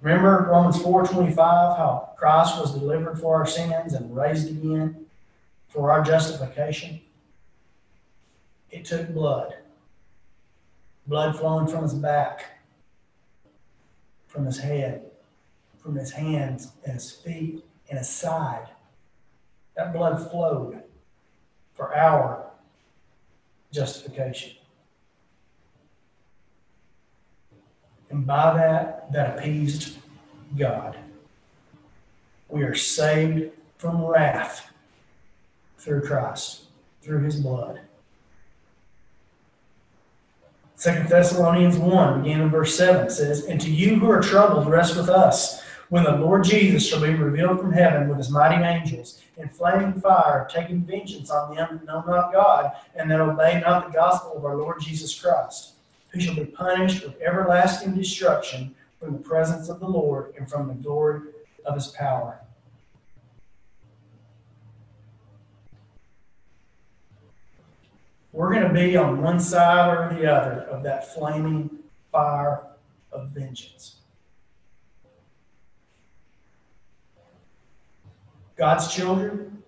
Remember 0.00 0.48
Romans 0.50 0.82
4:25, 0.82 1.76
how 1.76 2.10
Christ 2.16 2.58
was 2.58 2.74
delivered 2.74 3.20
for 3.20 3.36
our 3.36 3.46
sins 3.46 3.92
and 3.92 4.16
raised 4.16 4.48
again 4.50 5.06
for 5.68 5.92
our 5.92 6.02
justification? 6.02 7.00
It 8.70 8.84
took 8.84 9.14
blood. 9.14 9.54
Blood 11.06 11.38
flowing 11.38 11.68
from 11.68 11.82
his 11.82 11.94
back, 11.94 12.62
from 14.26 14.44
his 14.44 14.58
head, 14.58 15.11
from 15.82 15.96
his 15.96 16.12
hands 16.12 16.72
and 16.84 16.94
his 16.94 17.10
feet 17.10 17.64
and 17.88 17.98
his 17.98 18.08
side. 18.08 18.68
That 19.76 19.92
blood 19.92 20.30
flowed 20.30 20.82
for 21.74 21.94
our 21.94 22.50
justification. 23.72 24.52
And 28.10 28.26
by 28.26 28.54
that, 28.54 29.10
that 29.12 29.38
appeased 29.38 29.96
God. 30.56 30.98
We 32.48 32.62
are 32.62 32.74
saved 32.74 33.52
from 33.78 34.04
wrath 34.04 34.70
through 35.78 36.02
Christ, 36.02 36.64
through 37.00 37.22
his 37.22 37.40
blood. 37.40 37.80
Second 40.76 41.08
Thessalonians 41.08 41.78
1, 41.78 42.22
beginning 42.22 42.42
in 42.42 42.50
verse 42.50 42.76
7, 42.76 43.08
says, 43.08 43.46
And 43.46 43.60
to 43.60 43.70
you 43.70 43.96
who 43.96 44.10
are 44.10 44.20
troubled, 44.20 44.66
rest 44.66 44.96
with 44.96 45.08
us, 45.08 45.61
when 45.92 46.04
the 46.04 46.16
Lord 46.16 46.42
Jesus 46.42 46.88
shall 46.88 47.02
be 47.02 47.12
revealed 47.12 47.60
from 47.60 47.70
heaven 47.70 48.08
with 48.08 48.16
his 48.16 48.30
mighty 48.30 48.64
angels, 48.64 49.20
in 49.36 49.46
flaming 49.50 50.00
fire, 50.00 50.48
taking 50.50 50.80
vengeance 50.80 51.30
on 51.30 51.54
them 51.54 51.68
that 51.70 51.84
know 51.84 52.02
not 52.06 52.32
God, 52.32 52.72
and 52.96 53.10
that 53.10 53.20
obey 53.20 53.60
not 53.60 53.88
the 53.88 53.92
gospel 53.92 54.32
of 54.34 54.42
our 54.46 54.56
Lord 54.56 54.80
Jesus 54.80 55.20
Christ 55.20 55.74
who 56.08 56.18
shall 56.18 56.34
be 56.34 56.46
punished 56.46 57.04
with 57.04 57.20
everlasting 57.20 57.94
destruction 57.94 58.74
from 58.98 59.12
the 59.12 59.18
presence 59.18 59.68
of 59.68 59.80
the 59.80 59.86
Lord 59.86 60.32
and 60.38 60.48
from 60.48 60.66
the 60.66 60.72
glory 60.72 61.28
of 61.66 61.74
his 61.74 61.88
power. 61.88 62.40
We're 68.32 68.54
going 68.54 68.66
to 68.66 68.72
be 68.72 68.96
on 68.96 69.20
one 69.20 69.40
side 69.40 69.94
or 69.94 70.14
the 70.14 70.24
other 70.24 70.62
of 70.62 70.82
that 70.84 71.12
flaming 71.12 71.68
fire 72.10 72.62
of 73.12 73.28
vengeance. 73.28 73.96
God's 78.56 78.92
children 78.92 79.62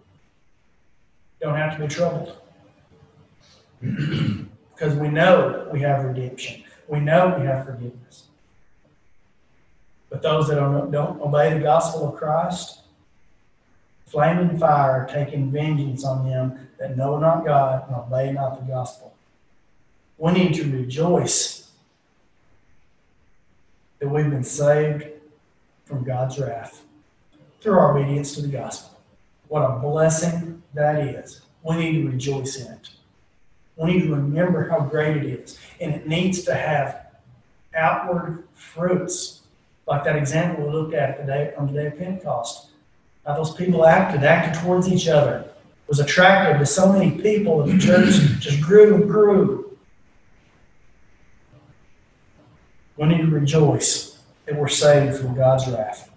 don't 1.40 1.57
have 1.57 1.77
to 1.77 1.83
be 1.83 1.88
troubled. 1.88 2.37
because 3.81 4.94
we 4.94 5.09
know 5.09 5.68
we 5.73 5.81
have 5.81 6.05
redemption. 6.05 6.62
We 6.88 7.01
know 7.01 7.37
we 7.38 7.47
have 7.47 7.66
forgiveness. 7.66 8.25
But 10.11 10.23
those 10.23 10.49
that 10.49 10.57
don't, 10.57 10.90
don't 10.90 11.20
obey 11.20 11.55
the 11.55 11.61
gospel 11.61 12.09
of 12.09 12.16
Christ, 12.16 12.81
flaming 14.07 14.59
fire 14.59 15.09
taking 15.11 15.51
vengeance 15.51 16.05
on 16.05 16.29
them 16.29 16.68
that 16.79 16.97
know 16.97 17.18
not 17.18 17.44
God 17.44 17.87
and 17.88 17.97
obey 17.97 18.33
not 18.33 18.61
the 18.61 18.73
gospel. 18.73 19.14
We 20.18 20.33
need 20.33 20.55
to 20.55 20.70
rejoice 20.70 21.70
that 23.99 24.09
we've 24.09 24.31
been 24.31 24.44
saved 24.44 25.07
from 25.85 26.05
God's 26.05 26.38
wrath 26.38 26.83
through 27.64 27.79
our 27.79 27.96
obedience 27.96 28.35
to 28.35 28.42
the 28.42 28.48
gospel. 28.48 29.00
What 29.48 29.62
a 29.62 29.79
blessing 29.79 30.62
that 30.74 30.96
is. 30.96 31.40
We 31.62 31.77
need 31.77 32.03
to 32.03 32.11
rejoice 32.11 32.57
in 32.61 32.70
it. 32.70 32.90
We 33.77 33.90
need 33.90 34.03
to 34.03 34.14
remember 34.14 34.68
how 34.68 34.81
great 34.81 35.16
it 35.16 35.24
is. 35.24 35.59
And 35.81 35.94
it 35.94 36.07
needs 36.07 36.42
to 36.44 36.55
have 36.55 37.07
outward 37.74 38.44
fruits, 38.55 39.40
like 39.87 40.05
that 40.05 40.14
example 40.14 40.66
we 40.66 40.72
looked 40.72 40.92
at 40.92 41.16
today 41.16 41.55
on 41.57 41.66
the 41.66 41.72
day 41.72 41.87
of 41.87 41.98
Pentecost. 41.98 42.68
How 43.27 43.35
those 43.35 43.55
people 43.55 43.87
acted, 43.87 44.24
acted 44.24 44.62
towards 44.62 44.87
each 44.87 45.09
other, 45.09 45.48
was 45.88 46.00
attractive 46.00 46.59
to 46.59 46.66
so 46.66 46.92
many 46.92 47.12
people 47.22 47.64
that 47.64 47.72
the 47.72 47.79
church 47.79 48.14
just 48.40 48.61
grew 48.61 48.94
and 48.94 49.09
grew. 49.09 49.79
We 52.98 53.07
need 53.07 53.22
to 53.22 53.29
rejoice 53.29 54.18
that 54.44 54.55
we're 54.55 54.68
saved 54.68 55.16
from 55.16 55.35
God's 55.35 55.66
wrath. 55.66 56.11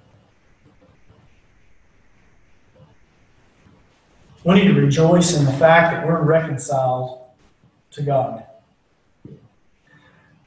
We 4.47 4.53
need 4.53 4.73
to 4.73 4.79
rejoice 4.79 5.35
in 5.35 5.43
the 5.43 5.51
fact 5.51 5.91
that 5.91 6.07
we're 6.07 6.21
reconciled 6.21 7.19
to 7.91 8.01
God. 8.01 8.45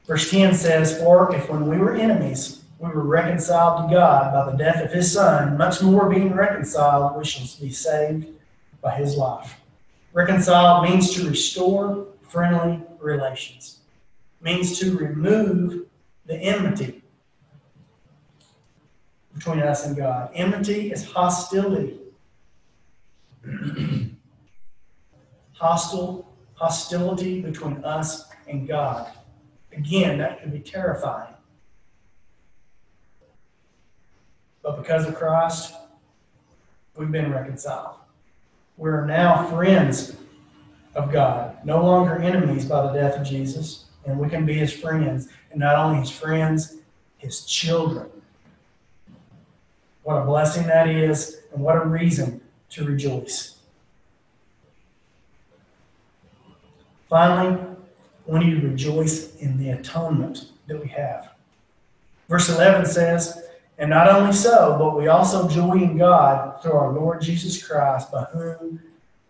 Verse 0.07 0.31
10 0.31 0.55
says, 0.55 0.97
For 0.97 1.35
if 1.35 1.47
when 1.51 1.67
we 1.67 1.77
were 1.77 1.93
enemies, 1.93 2.63
we 2.79 2.89
were 2.89 3.03
reconciled 3.03 3.87
to 3.87 3.95
God 3.95 4.33
by 4.33 4.51
the 4.51 4.57
death 4.57 4.83
of 4.83 4.91
his 4.91 5.13
Son, 5.13 5.55
much 5.55 5.83
more 5.83 6.09
being 6.09 6.33
reconciled, 6.33 7.15
we 7.15 7.23
shall 7.23 7.45
be 7.63 7.71
saved 7.71 8.25
by 8.81 8.95
his 8.95 9.17
life. 9.17 9.61
Reconciled 10.13 10.89
means 10.89 11.13
to 11.13 11.29
restore 11.29 12.07
friendly 12.27 12.81
relations, 12.99 13.81
means 14.41 14.79
to 14.79 14.97
remove 14.97 15.85
the 16.25 16.37
enmity 16.37 17.03
between 19.35 19.59
us 19.59 19.85
and 19.85 19.95
God. 19.95 20.31
Enmity 20.33 20.91
is 20.91 21.05
hostility. 21.05 21.99
Hostile 25.61 26.27
hostility 26.55 27.39
between 27.39 27.83
us 27.83 28.25
and 28.47 28.67
God. 28.67 29.11
Again, 29.71 30.17
that 30.17 30.41
can 30.41 30.49
be 30.49 30.57
terrifying. 30.57 31.35
But 34.63 34.77
because 34.77 35.07
of 35.07 35.13
Christ, 35.13 35.75
we've 36.95 37.11
been 37.11 37.31
reconciled. 37.31 37.97
We're 38.75 39.05
now 39.05 39.45
friends 39.51 40.15
of 40.95 41.11
God, 41.11 41.57
no 41.63 41.85
longer 41.85 42.15
enemies 42.15 42.65
by 42.65 42.81
the 42.87 42.93
death 42.93 43.19
of 43.19 43.27
Jesus, 43.27 43.85
and 44.07 44.17
we 44.17 44.29
can 44.29 44.47
be 44.47 44.55
his 44.55 44.73
friends, 44.73 45.27
and 45.51 45.59
not 45.59 45.75
only 45.75 45.99
his 45.99 46.09
friends, 46.09 46.77
his 47.19 47.45
children. 47.45 48.09
What 50.01 50.23
a 50.23 50.25
blessing 50.25 50.65
that 50.65 50.89
is, 50.89 51.41
and 51.53 51.61
what 51.61 51.75
a 51.75 51.85
reason 51.85 52.41
to 52.71 52.83
rejoice. 52.83 53.50
Finally, 57.11 57.61
we 58.25 58.39
need 58.39 58.61
to 58.61 58.67
rejoice 58.69 59.35
in 59.35 59.57
the 59.57 59.71
atonement 59.71 60.45
that 60.67 60.81
we 60.81 60.87
have. 60.87 61.33
Verse 62.29 62.47
11 62.47 62.85
says, 62.85 63.49
And 63.77 63.89
not 63.89 64.07
only 64.07 64.31
so, 64.31 64.77
but 64.79 64.97
we 64.97 65.09
also 65.09 65.49
joy 65.49 65.73
in 65.73 65.97
God 65.97 66.61
through 66.63 66.71
our 66.71 66.93
Lord 66.93 67.21
Jesus 67.21 67.61
Christ, 67.61 68.13
by 68.13 68.23
whom 68.31 68.81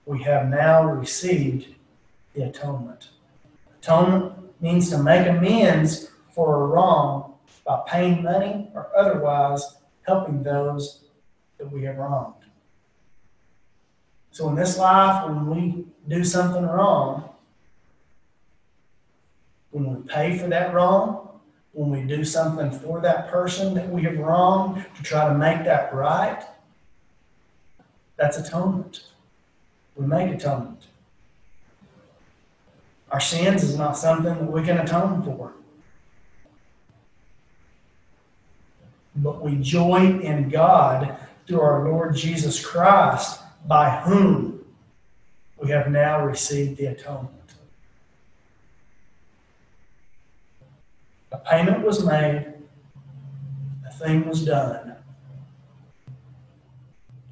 we 0.06 0.22
have 0.22 0.48
now 0.48 0.84
received 0.84 1.74
the 2.36 2.44
atonement. 2.44 3.10
Atonement 3.82 4.62
means 4.62 4.92
to 4.92 5.02
make 5.02 5.28
amends 5.28 6.12
for 6.30 6.62
a 6.62 6.68
wrong 6.68 7.34
by 7.66 7.82
paying 7.88 8.22
money 8.22 8.70
or 8.76 8.92
otherwise 8.96 9.78
helping 10.04 10.44
those 10.44 11.06
that 11.58 11.72
we 11.72 11.82
have 11.86 11.98
wronged. 11.98 12.36
So 14.30 14.50
in 14.50 14.56
this 14.56 14.78
life, 14.78 15.28
when 15.28 15.48
we 15.48 15.86
do 16.08 16.24
something 16.24 16.64
wrong, 16.64 17.31
when 19.86 19.96
we 19.96 20.08
pay 20.08 20.38
for 20.38 20.48
that 20.48 20.74
wrong, 20.74 21.40
when 21.74 21.90
we 21.90 22.02
do 22.04 22.24
something 22.24 22.72
for 22.72 23.00
that 23.02 23.30
person 23.30 23.74
that 23.76 23.90
we 23.90 24.04
have 24.04 24.18
wronged 24.18 24.86
to 24.96 25.04
try 25.04 25.28
to 25.28 25.36
make 25.38 25.64
that 25.66 25.94
right, 25.94 26.44
That's 28.18 28.38
atonement. 28.38 29.02
We 29.96 30.06
make 30.06 30.32
atonement. 30.32 30.86
Our 33.12 33.20
sins 33.20 33.64
is 33.64 33.78
not 33.78 33.98
something 33.98 34.36
that 34.36 34.52
we 34.52 34.64
can 34.64 34.78
atone 34.78 35.24
for. 35.24 35.54
But 39.16 39.42
we 39.42 39.56
join 39.56 40.22
in 40.22 40.50
God 40.50 41.18
through 41.48 41.62
our 41.62 41.90
Lord 41.90 42.16
Jesus 42.16 42.64
Christ, 42.64 43.42
by 43.66 44.02
whom 44.02 44.64
we 45.58 45.70
have 45.72 45.90
now 45.90 46.24
received 46.26 46.78
the 46.78 46.88
atonement. 46.88 47.41
A 51.32 51.38
payment 51.38 51.84
was 51.84 52.04
made, 52.04 52.54
a 53.88 53.92
thing 53.94 54.28
was 54.28 54.44
done 54.46 54.96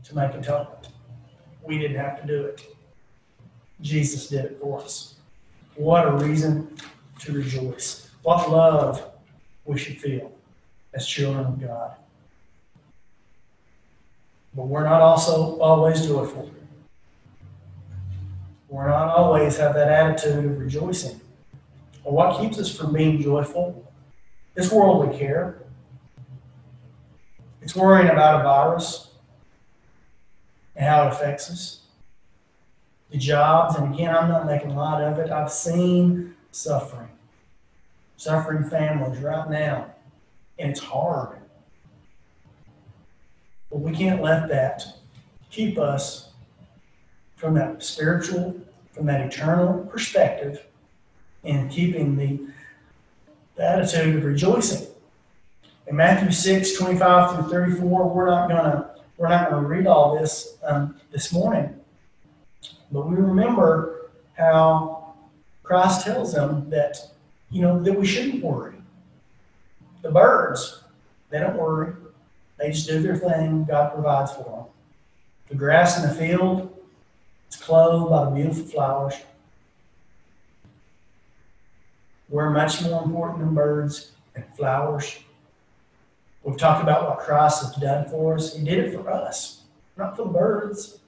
to 0.03 0.15
make 0.15 0.33
atonement. 0.33 0.89
We 1.63 1.77
didn't 1.77 1.97
have 1.97 2.21
to 2.21 2.27
do 2.27 2.43
it. 2.45 2.61
Jesus 3.81 4.27
did 4.27 4.45
it 4.45 4.57
for 4.61 4.81
us. 4.81 5.15
What 5.75 6.07
a 6.07 6.11
reason 6.11 6.75
to 7.19 7.33
rejoice. 7.33 8.09
What 8.23 8.49
love 8.49 9.05
we 9.65 9.77
should 9.77 9.97
feel 9.97 10.31
as 10.93 11.05
children 11.05 11.45
of 11.45 11.61
God. 11.61 11.95
But 14.55 14.67
we're 14.67 14.83
not 14.83 15.01
also 15.01 15.59
always 15.59 16.05
joyful. 16.05 16.49
We're 18.67 18.89
not 18.89 19.15
always 19.15 19.57
have 19.57 19.73
that 19.75 19.89
attitude 19.89 20.45
of 20.45 20.59
rejoicing. 20.59 21.19
Well, 22.03 22.15
what 22.15 22.41
keeps 22.41 22.57
us 22.59 22.75
from 22.75 22.93
being 22.93 23.21
joyful 23.21 23.88
is 24.59 24.71
worldly 24.71 25.17
care. 25.17 25.57
It's 27.61 27.75
worrying 27.75 28.09
about 28.09 28.41
a 28.41 28.43
virus 28.43 29.09
and 30.75 30.85
how 30.85 31.07
it 31.07 31.13
affects 31.13 31.49
us. 31.49 31.81
The 33.09 33.17
jobs, 33.17 33.75
and 33.75 33.93
again, 33.93 34.15
I'm 34.15 34.29
not 34.29 34.45
making 34.45 34.75
light 34.75 35.01
of 35.01 35.17
it. 35.17 35.31
I've 35.31 35.51
seen 35.51 36.35
suffering, 36.51 37.09
suffering 38.17 38.69
families 38.69 39.19
right 39.19 39.49
now, 39.49 39.93
and 40.59 40.71
it's 40.71 40.79
hard. 40.79 41.39
But 43.71 43.79
we 43.79 43.91
can't 43.91 44.21
let 44.21 44.47
that 44.49 44.83
keep 45.49 45.77
us 45.77 46.31
from 47.35 47.53
that 47.55 47.81
spiritual, 47.81 48.59
from 48.91 49.05
that 49.07 49.21
eternal 49.21 49.85
perspective, 49.85 50.65
and 51.43 51.71
keeping 51.71 52.15
the, 52.15 52.39
the 53.59 53.69
attitude 53.69 54.15
of 54.15 54.23
rejoicing. 54.23 54.87
In 55.87 55.97
Matthew 55.97 56.31
6, 56.31 56.77
25 56.77 57.35
through 57.35 57.51
34, 57.51 58.09
we're 58.09 58.29
not 58.29 58.47
gonna 58.47 58.91
we're 59.17 59.27
not 59.27 59.49
gonna 59.49 59.67
read 59.67 59.85
all 59.85 60.17
this 60.17 60.57
um, 60.63 60.95
this 61.11 61.33
morning. 61.33 61.77
But 62.89 63.09
we 63.09 63.17
remember 63.17 64.11
how 64.37 65.13
Christ 65.61 66.05
tells 66.05 66.33
them 66.33 66.69
that, 66.69 66.99
you 67.51 67.61
know, 67.61 67.83
that 67.83 67.99
we 67.99 68.05
shouldn't 68.05 68.41
worry. 68.41 68.75
The 70.03 70.11
birds, 70.11 70.81
they 71.29 71.41
don't 71.41 71.57
worry. 71.57 71.93
They 72.57 72.71
just 72.71 72.87
do 72.87 73.01
their 73.01 73.17
thing. 73.17 73.65
God 73.65 73.93
provides 73.93 74.31
for 74.31 74.43
them. 74.43 74.65
The 75.49 75.55
grass 75.55 76.01
in 76.01 76.07
the 76.07 76.15
field, 76.15 76.73
it's 77.47 77.57
clothed 77.57 78.09
by 78.09 78.23
the 78.23 78.31
beautiful 78.31 78.63
flowers. 78.63 79.15
We're 82.29 82.51
much 82.51 82.81
more 82.83 83.03
important 83.03 83.39
than 83.39 83.53
birds 83.53 84.11
and 84.35 84.45
flowers. 84.55 85.19
We've 86.43 86.57
talked 86.57 86.83
about 86.83 87.09
what 87.09 87.19
Christ 87.19 87.63
has 87.63 87.75
done 87.75 88.07
for 88.07 88.35
us. 88.35 88.55
He 88.55 88.63
did 88.63 88.79
it 88.79 88.93
for 88.93 89.09
us, 89.09 89.63
not 89.97 90.15
for 90.15 90.25
birds. 90.25 90.99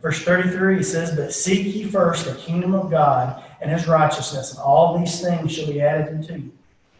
Verse 0.00 0.22
33 0.24 0.82
says, 0.82 1.14
But 1.16 1.32
seek 1.32 1.74
ye 1.74 1.84
first 1.84 2.26
the 2.26 2.34
kingdom 2.34 2.74
of 2.74 2.90
God 2.90 3.42
and 3.60 3.70
his 3.70 3.86
righteousness, 3.86 4.50
and 4.50 4.60
all 4.60 4.98
these 4.98 5.20
things 5.20 5.52
shall 5.52 5.68
be 5.68 5.80
added 5.80 6.08
unto 6.08 6.34
you. 6.34 6.52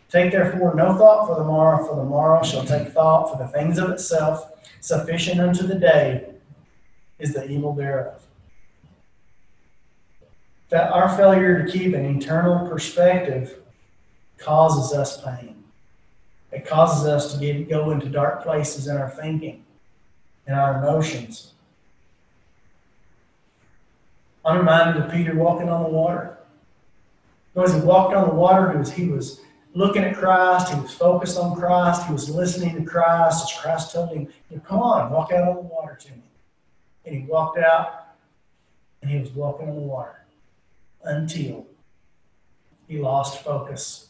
Take 0.09 0.31
therefore 0.31 0.75
no 0.75 0.97
thought 0.97 1.27
for 1.27 1.37
the 1.37 1.45
morrow, 1.45 1.85
for 1.85 1.97
the 1.97 2.05
morrow 2.05 2.43
shall 2.43 2.65
take 2.65 2.89
thought 2.89 3.31
for 3.31 3.43
the 3.43 3.49
things 3.49 3.79
of 3.79 3.91
itself. 3.91 4.51
Sufficient 4.81 5.41
unto 5.41 5.67
the 5.67 5.75
day 5.75 6.27
is 7.19 7.33
the 7.33 7.49
evil 7.51 7.73
thereof. 7.73 8.23
That 10.73 10.91
our 10.91 11.15
failure 11.19 11.63
to 11.63 11.71
keep 11.71 11.93
an 11.93 12.17
eternal 12.17 12.67
perspective 12.67 13.59
causes 14.39 14.97
us 14.99 15.23
pain. 15.23 15.63
It 16.51 16.67
causes 16.67 17.07
us 17.07 17.35
to 17.35 17.39
get, 17.39 17.69
go 17.69 17.91
into 17.91 18.09
dark 18.09 18.43
places 18.43 18.89
in 18.89 18.97
our 18.97 19.11
thinking 19.11 19.67
and 20.47 20.59
our 20.59 20.79
emotions. 20.79 21.53
I'm 24.47 24.57
reminded 24.57 25.03
of 25.03 25.13
Peter 25.13 25.37
walking 25.37 25.69
on 25.69 25.83
the 25.83 25.91
water. 25.91 26.39
As 27.55 27.75
he 27.75 27.81
walked 27.81 28.15
on 28.15 28.31
the 28.31 28.35
water, 28.35 28.73
he 28.73 28.79
was, 28.79 28.93
he 28.93 29.09
was 29.09 29.41
looking 29.75 30.05
at 30.05 30.17
Christ, 30.17 30.73
he 30.73 30.81
was 30.81 30.95
focused 30.95 31.39
on 31.39 31.55
Christ, 31.55 32.07
he 32.07 32.15
was 32.15 32.31
listening 32.31 32.77
to 32.77 32.91
Christ 32.91 33.45
as 33.45 33.61
Christ 33.61 33.93
told 33.93 34.09
him, 34.09 34.27
Come 34.67 34.81
on, 34.81 35.13
walk 35.13 35.33
out 35.33 35.47
on 35.47 35.57
the 35.57 35.61
water 35.61 35.99
to 36.01 36.13
me. 36.13 36.23
And 37.05 37.15
he 37.15 37.27
walked 37.27 37.59
out 37.59 38.15
and 39.03 39.11
he 39.11 39.19
was 39.19 39.29
walking 39.33 39.69
on 39.69 39.75
the 39.75 39.83
water 39.83 40.22
until 41.05 41.67
he 42.89 42.99
lost 42.99 43.43
focus. 43.43 44.09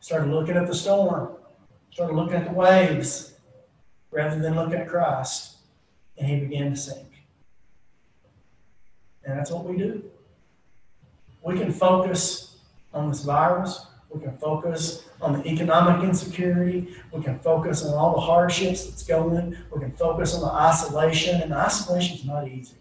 Started 0.00 0.30
looking 0.30 0.56
at 0.56 0.66
the 0.66 0.74
storm, 0.74 1.36
started 1.90 2.14
looking 2.14 2.34
at 2.34 2.46
the 2.46 2.52
waves 2.52 3.34
rather 4.10 4.38
than 4.38 4.54
looking 4.54 4.74
at 4.74 4.88
Christ, 4.88 5.56
and 6.16 6.26
he 6.26 6.40
began 6.40 6.70
to 6.70 6.76
sink. 6.76 7.08
And 9.24 9.38
that's 9.38 9.50
what 9.50 9.64
we 9.64 9.76
do. 9.76 10.04
We 11.42 11.58
can 11.58 11.72
focus 11.72 12.56
on 12.94 13.10
this 13.10 13.22
virus. 13.22 13.86
We 14.10 14.20
can 14.20 14.38
focus 14.38 15.04
on 15.20 15.34
the 15.34 15.46
economic 15.46 16.02
insecurity. 16.02 16.96
We 17.12 17.22
can 17.22 17.38
focus 17.40 17.84
on 17.84 17.94
all 17.94 18.14
the 18.14 18.20
hardships 18.20 18.84
that's 18.84 19.02
going. 19.02 19.56
We 19.70 19.80
can 19.80 19.92
focus 19.92 20.34
on 20.34 20.40
the 20.40 20.52
isolation, 20.52 21.42
and 21.42 21.52
isolation 21.52 22.16
is 22.16 22.24
not 22.24 22.48
easy. 22.48 22.76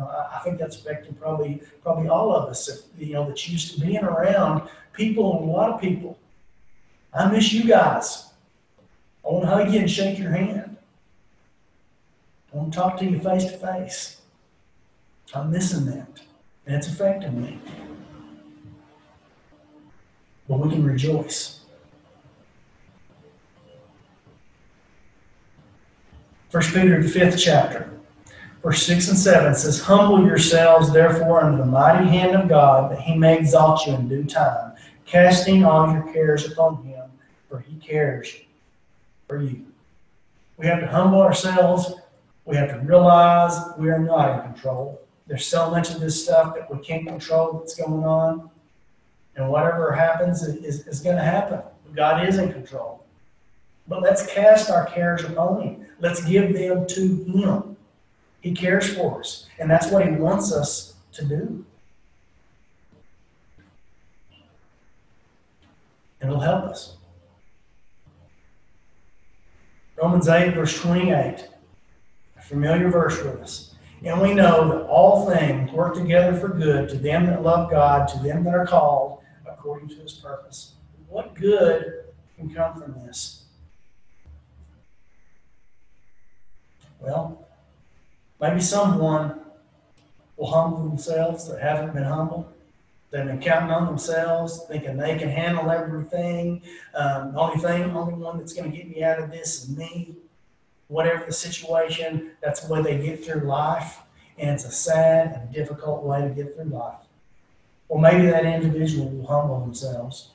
Know, 0.00 0.08
I 0.08 0.38
think 0.42 0.58
that's 0.58 0.76
affecting 0.76 1.14
probably 1.14 1.62
probably 1.82 2.08
all 2.08 2.34
of 2.34 2.48
us. 2.48 2.86
You 2.98 3.12
know, 3.12 3.28
that's 3.28 3.46
used 3.48 3.74
to 3.74 3.80
being 3.80 4.02
around 4.02 4.68
people 4.94 5.40
and 5.40 5.50
a 5.50 5.52
lot 5.52 5.70
of 5.70 5.80
people. 5.80 6.18
I 7.12 7.30
miss 7.30 7.52
you 7.52 7.64
guys. 7.64 8.30
I 9.24 9.28
want 9.28 9.44
to 9.44 9.50
hug 9.50 9.70
you 9.70 9.80
and 9.80 9.90
shake 9.90 10.18
your 10.18 10.30
hand. 10.30 10.78
I 12.52 12.56
want 12.56 12.72
to 12.72 12.78
talk 12.78 12.98
to 12.98 13.04
you 13.04 13.20
face 13.20 13.44
to 13.44 13.58
face. 13.58 14.22
I'm 15.34 15.50
missing 15.50 15.84
that. 15.86 16.08
And 16.66 16.76
it's 16.76 16.88
affecting 16.88 17.40
me. 17.42 17.58
But 20.48 20.60
we 20.60 20.70
can 20.70 20.84
rejoice. 20.84 21.60
First 26.48 26.74
Peter, 26.74 27.00
the 27.00 27.08
fifth 27.08 27.38
chapter, 27.38 27.99
verse 28.62 28.82
six 28.84 29.08
and 29.08 29.18
seven 29.18 29.54
says, 29.54 29.80
Humble 29.80 30.24
yourselves, 30.24 30.92
therefore, 30.92 31.42
under 31.42 31.58
the 31.58 31.66
mighty 31.68 32.06
hand 32.08 32.34
of 32.34 32.48
God, 32.48 32.90
that 32.92 33.00
he 33.00 33.16
may 33.16 33.38
exalt 33.38 33.86
you 33.86 33.94
in 33.94 34.08
due 34.08 34.24
time, 34.24 34.72
casting 35.06 35.64
all 35.64 35.92
your 35.92 36.12
cares 36.12 36.50
upon 36.50 36.82
him, 36.84 37.04
for 37.48 37.60
he 37.60 37.76
cares 37.76 38.34
for 39.28 39.42
you. 39.42 39.64
We 40.56 40.66
have 40.66 40.80
to 40.80 40.86
humble 40.86 41.22
ourselves. 41.22 41.94
We 42.44 42.56
have 42.56 42.70
to 42.70 42.80
realize 42.80 43.58
we 43.78 43.90
are 43.90 43.98
not 43.98 44.34
in 44.34 44.52
control. 44.52 45.00
There's 45.26 45.46
so 45.46 45.70
much 45.70 45.90
of 45.90 46.00
this 46.00 46.22
stuff 46.24 46.54
that 46.54 46.74
we 46.74 46.82
can't 46.82 47.06
control 47.06 47.60
that's 47.60 47.76
going 47.76 48.04
on. 48.04 48.50
And 49.36 49.48
whatever 49.48 49.92
happens 49.92 50.42
is, 50.42 50.86
is 50.86 51.00
going 51.00 51.16
to 51.16 51.22
happen. 51.22 51.60
God 51.94 52.28
is 52.28 52.38
in 52.38 52.52
control. 52.52 53.04
But 53.86 54.02
let's 54.02 54.26
cast 54.26 54.70
our 54.70 54.86
cares 54.86 55.24
upon 55.24 55.62
Him. 55.62 55.86
Let's 56.00 56.24
give 56.24 56.52
them 56.52 56.86
to 56.86 57.24
Him. 57.24 57.69
He 58.40 58.52
cares 58.52 58.94
for 58.94 59.20
us. 59.20 59.46
And 59.58 59.70
that's 59.70 59.90
what 59.90 60.06
He 60.06 60.12
wants 60.12 60.52
us 60.52 60.94
to 61.12 61.24
do. 61.24 61.64
And 66.20 66.30
it'll 66.30 66.40
help 66.40 66.64
us. 66.64 66.96
Romans 70.00 70.28
8, 70.28 70.54
verse 70.54 70.80
28, 70.80 71.48
a 72.38 72.42
familiar 72.42 72.88
verse 72.90 73.22
with 73.22 73.40
us. 73.40 73.74
And 74.02 74.20
we 74.20 74.32
know 74.32 74.68
that 74.68 74.86
all 74.86 75.28
things 75.28 75.70
work 75.72 75.94
together 75.94 76.34
for 76.38 76.48
good 76.48 76.88
to 76.88 76.96
them 76.96 77.26
that 77.26 77.42
love 77.42 77.70
God, 77.70 78.08
to 78.08 78.18
them 78.18 78.44
that 78.44 78.54
are 78.54 78.66
called 78.66 79.20
according 79.46 79.90
to 79.90 79.96
his 79.96 80.14
purpose. 80.14 80.72
What 81.08 81.34
good 81.34 82.04
can 82.38 82.52
come 82.54 82.80
from 82.80 82.94
this? 82.94 83.44
Well, 86.98 87.46
maybe 88.40 88.60
someone 88.60 89.40
will 90.36 90.50
humble 90.50 90.88
themselves 90.88 91.48
that 91.48 91.60
haven't 91.60 91.94
been 91.94 92.04
humble. 92.04 92.50
They've 93.10 93.24
been 93.24 93.40
counting 93.40 93.70
on 93.70 93.86
themselves, 93.86 94.64
thinking 94.68 94.96
they 94.96 95.18
can 95.18 95.28
handle 95.28 95.70
everything. 95.70 96.62
Um, 96.94 97.32
the 97.32 97.40
only 97.40 97.60
thing, 97.60 97.96
only 97.96 98.14
one 98.14 98.38
that's 98.38 98.52
going 98.52 98.70
to 98.70 98.76
get 98.76 98.88
me 98.88 99.02
out 99.02 99.18
of 99.18 99.30
this 99.30 99.64
is 99.64 99.76
me. 99.76 100.14
Whatever 100.88 101.24
the 101.26 101.32
situation, 101.32 102.30
that's 102.40 102.60
the 102.60 102.72
way 102.72 102.82
they 102.82 103.04
get 103.04 103.24
through 103.24 103.42
life. 103.42 103.98
And 104.38 104.50
it's 104.50 104.64
a 104.64 104.70
sad 104.70 105.34
and 105.34 105.52
difficult 105.52 106.02
way 106.02 106.22
to 106.22 106.28
get 106.28 106.54
through 106.54 106.66
life. 106.66 107.00
Or 107.88 108.00
maybe 108.00 108.26
that 108.26 108.46
individual 108.46 109.10
will 109.10 109.26
humble 109.26 109.60
themselves 109.60 110.30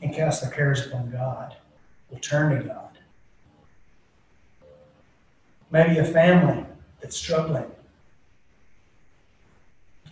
and 0.00 0.14
cast 0.14 0.42
their 0.42 0.52
cares 0.52 0.86
upon 0.86 1.10
God, 1.10 1.56
will 2.10 2.20
turn 2.20 2.56
to 2.56 2.64
God. 2.64 2.98
Maybe 5.70 5.98
a 5.98 6.04
family 6.04 6.64
that's 7.00 7.16
struggling 7.16 7.70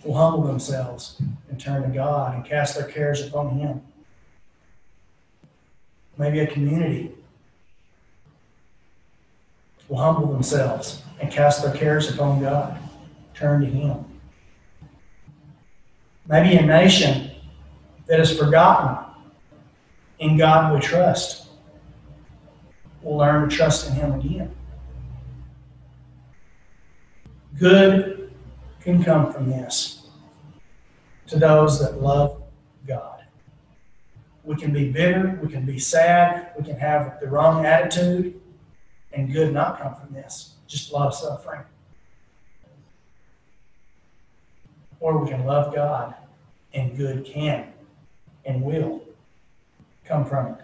will 0.04 0.14
humble 0.14 0.42
themselves 0.42 1.20
and 1.50 1.60
turn 1.60 1.82
to 1.82 1.88
God 1.88 2.34
and 2.34 2.44
cast 2.44 2.76
their 2.76 2.86
cares 2.86 3.26
upon 3.26 3.58
Him. 3.58 3.82
Maybe 6.16 6.40
a 6.40 6.46
community 6.46 7.12
will 9.88 9.98
humble 9.98 10.32
themselves 10.32 11.02
and 11.20 11.30
cast 11.30 11.62
their 11.62 11.74
cares 11.74 12.12
upon 12.12 12.40
God, 12.40 12.78
turn 13.34 13.60
to 13.60 13.66
Him. 13.66 14.04
Maybe 16.28 16.56
a 16.56 16.62
nation 16.62 17.30
that 18.06 18.18
has 18.18 18.36
forgotten 18.36 19.04
in 20.18 20.36
God 20.36 20.74
we 20.74 20.80
trust 20.80 21.48
will 23.02 23.18
learn 23.18 23.48
to 23.48 23.54
trust 23.54 23.88
in 23.88 23.94
Him 23.94 24.12
again. 24.14 24.55
Good 27.58 28.34
can 28.80 29.02
come 29.02 29.32
from 29.32 29.50
this 29.50 30.08
to 31.28 31.38
those 31.38 31.80
that 31.80 32.00
love 32.00 32.42
God. 32.86 33.24
We 34.44 34.56
can 34.56 34.72
be 34.72 34.90
bitter, 34.90 35.38
we 35.42 35.48
can 35.48 35.66
be 35.66 35.78
sad, 35.78 36.52
we 36.56 36.64
can 36.64 36.78
have 36.78 37.18
the 37.20 37.26
wrong 37.26 37.66
attitude, 37.66 38.40
and 39.12 39.32
good 39.32 39.52
not 39.52 39.80
come 39.80 39.94
from 39.94 40.14
this. 40.14 40.54
Just 40.66 40.90
a 40.90 40.94
lot 40.94 41.08
of 41.08 41.14
suffering. 41.14 41.62
Or 45.00 45.18
we 45.18 45.28
can 45.28 45.44
love 45.44 45.74
God, 45.74 46.14
and 46.72 46.96
good 46.96 47.24
can 47.24 47.72
and 48.44 48.62
will 48.62 49.02
come 50.04 50.24
from 50.24 50.46
it. 50.54 50.60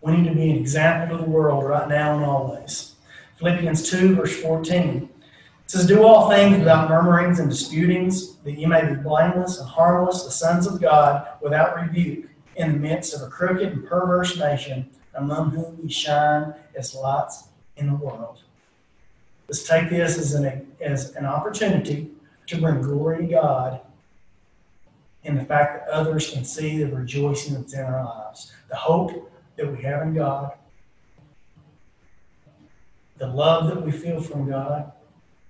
We 0.00 0.16
need 0.16 0.28
to 0.28 0.34
be 0.34 0.50
an 0.50 0.56
example 0.56 1.16
to 1.18 1.24
the 1.24 1.28
world 1.28 1.64
right 1.64 1.88
now 1.88 2.16
and 2.16 2.24
always. 2.24 2.94
Philippians 3.38 3.88
2, 3.88 4.16
verse 4.16 4.40
14 4.40 5.08
it 5.68 5.72
says, 5.72 5.86
Do 5.86 6.02
all 6.02 6.30
things 6.30 6.58
without 6.58 6.88
murmurings 6.88 7.40
and 7.40 7.50
disputings, 7.50 8.36
that 8.36 8.52
ye 8.52 8.64
may 8.64 8.88
be 8.88 8.94
blameless 8.94 9.60
and 9.60 9.68
harmless, 9.68 10.24
the 10.24 10.30
sons 10.30 10.66
of 10.66 10.80
God, 10.80 11.28
without 11.42 11.76
rebuke, 11.76 12.30
in 12.56 12.72
the 12.72 12.78
midst 12.78 13.14
of 13.14 13.20
a 13.20 13.28
crooked 13.28 13.68
and 13.68 13.86
perverse 13.86 14.38
nation, 14.38 14.88
among 15.12 15.50
whom 15.50 15.78
ye 15.82 15.90
shine 15.90 16.54
as 16.74 16.94
lights 16.94 17.48
in 17.76 17.88
the 17.88 17.94
world. 17.96 18.42
Let's 19.46 19.68
take 19.68 19.90
this 19.90 20.16
as 20.16 20.32
an, 20.32 20.72
as 20.80 21.14
an 21.16 21.26
opportunity 21.26 22.12
to 22.46 22.58
bring 22.58 22.80
glory 22.80 23.26
to 23.26 23.32
God 23.34 23.80
in 25.24 25.36
the 25.36 25.44
fact 25.44 25.86
that 25.86 25.92
others 25.92 26.30
can 26.30 26.46
see 26.46 26.82
the 26.82 26.96
rejoicing 26.96 27.52
that's 27.52 27.74
in 27.74 27.84
our 27.84 28.04
lives, 28.06 28.54
the 28.70 28.76
hope 28.76 29.30
that 29.56 29.70
we 29.70 29.82
have 29.82 30.00
in 30.00 30.14
God, 30.14 30.54
the 33.18 33.26
love 33.26 33.66
that 33.68 33.84
we 33.84 33.90
feel 33.90 34.20
from 34.20 34.48
God, 34.48 34.92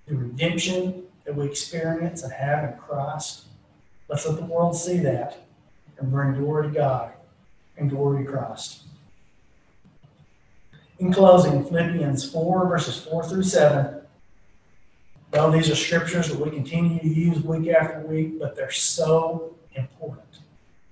the 0.07 0.15
redemption 0.15 1.03
that 1.25 1.35
we 1.35 1.45
experience 1.45 2.23
and 2.23 2.33
have 2.33 2.63
in 2.63 2.77
Christ. 2.79 3.45
Let's 4.07 4.27
let 4.27 4.37
the 4.37 4.45
world 4.45 4.75
see 4.75 4.97
that 4.99 5.45
and 5.99 6.11
bring 6.11 6.33
glory 6.33 6.67
to 6.67 6.73
God 6.73 7.13
and 7.77 7.89
glory 7.89 8.25
to 8.25 8.31
Christ. 8.31 8.83
In 10.97 11.13
closing, 11.13 11.63
Philippians 11.63 12.29
4, 12.31 12.67
verses 12.67 13.03
4 13.05 13.23
through 13.25 13.43
7. 13.43 14.01
Though 15.31 15.51
these 15.51 15.69
are 15.69 15.75
scriptures 15.75 16.29
that 16.29 16.39
we 16.39 16.49
continue 16.49 16.99
to 16.99 17.07
use 17.07 17.43
week 17.43 17.69
after 17.69 18.01
week, 18.01 18.39
but 18.39 18.55
they're 18.55 18.71
so 18.71 19.55
important. 19.75 20.39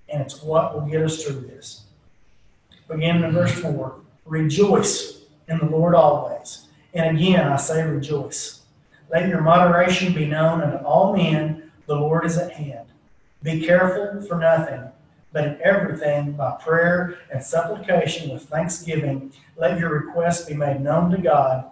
And 0.09 0.21
it's 0.21 0.43
what 0.43 0.73
will 0.75 0.87
get 0.87 1.01
us 1.01 1.23
through 1.23 1.41
this. 1.41 1.85
Beginning 2.87 3.23
in 3.23 3.31
verse 3.31 3.59
4 3.59 3.95
Rejoice 4.25 5.21
in 5.47 5.57
the 5.57 5.65
Lord 5.65 5.95
always. 5.95 6.66
And 6.93 7.17
again, 7.17 7.47
I 7.47 7.57
say 7.57 7.83
rejoice. 7.83 8.61
Let 9.09 9.29
your 9.29 9.41
moderation 9.41 10.13
be 10.13 10.25
known 10.25 10.61
unto 10.61 10.83
all 10.83 11.15
men, 11.15 11.71
the 11.85 11.95
Lord 11.95 12.25
is 12.25 12.37
at 12.37 12.51
hand. 12.51 12.87
Be 13.43 13.65
careful 13.65 14.21
for 14.21 14.37
nothing, 14.37 14.83
but 15.31 15.45
in 15.45 15.59
everything, 15.63 16.33
by 16.33 16.57
prayer 16.59 17.19
and 17.31 17.43
supplication 17.43 18.33
with 18.33 18.43
thanksgiving, 18.43 19.31
let 19.55 19.79
your 19.79 19.89
requests 19.89 20.45
be 20.45 20.53
made 20.53 20.81
known 20.81 21.11
to 21.11 21.17
God. 21.17 21.65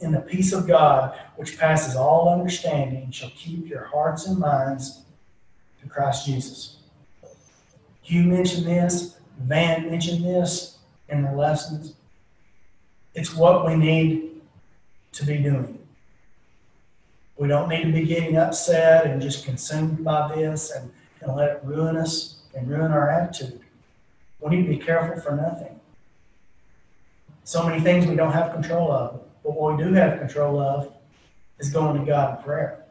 In 0.00 0.12
the 0.12 0.20
peace 0.20 0.52
of 0.52 0.66
God, 0.66 1.18
which 1.36 1.58
passes 1.58 1.96
all 1.96 2.28
understanding, 2.28 3.10
shall 3.10 3.30
keep 3.30 3.68
your 3.68 3.84
hearts 3.84 4.26
and 4.26 4.38
minds 4.38 5.02
to 5.80 5.88
Christ 5.88 6.26
Jesus. 6.26 6.76
Hugh 8.02 8.24
mentioned 8.24 8.66
this, 8.66 9.16
Van 9.38 9.90
mentioned 9.90 10.24
this 10.24 10.78
in 11.08 11.22
the 11.22 11.32
lessons. 11.32 11.94
It's 13.14 13.34
what 13.34 13.66
we 13.66 13.76
need 13.76 14.40
to 15.12 15.24
be 15.24 15.38
doing. 15.38 15.78
We 17.36 17.48
don't 17.48 17.68
need 17.68 17.84
to 17.84 17.92
be 17.92 18.04
getting 18.04 18.36
upset 18.36 19.06
and 19.06 19.20
just 19.20 19.44
consumed 19.44 20.04
by 20.04 20.34
this 20.34 20.70
and, 20.70 20.90
and 21.20 21.34
let 21.34 21.50
it 21.50 21.60
ruin 21.64 21.96
us 21.96 22.42
and 22.54 22.68
ruin 22.68 22.92
our 22.92 23.10
attitude. 23.10 23.60
We 24.40 24.56
need 24.56 24.62
to 24.64 24.68
be 24.68 24.78
careful 24.78 25.20
for 25.20 25.36
nothing. 25.36 25.80
So 27.44 27.66
many 27.66 27.80
things 27.80 28.06
we 28.06 28.16
don't 28.16 28.32
have 28.32 28.52
control 28.52 28.90
of. 28.90 29.20
But 29.42 29.52
what 29.52 29.76
we 29.76 29.84
do 29.84 29.92
have 29.92 30.18
control 30.18 30.58
of 30.60 30.92
is 31.58 31.70
going 31.70 31.98
to 32.00 32.06
God 32.06 32.38
in 32.38 32.44
prayer. 32.44 32.84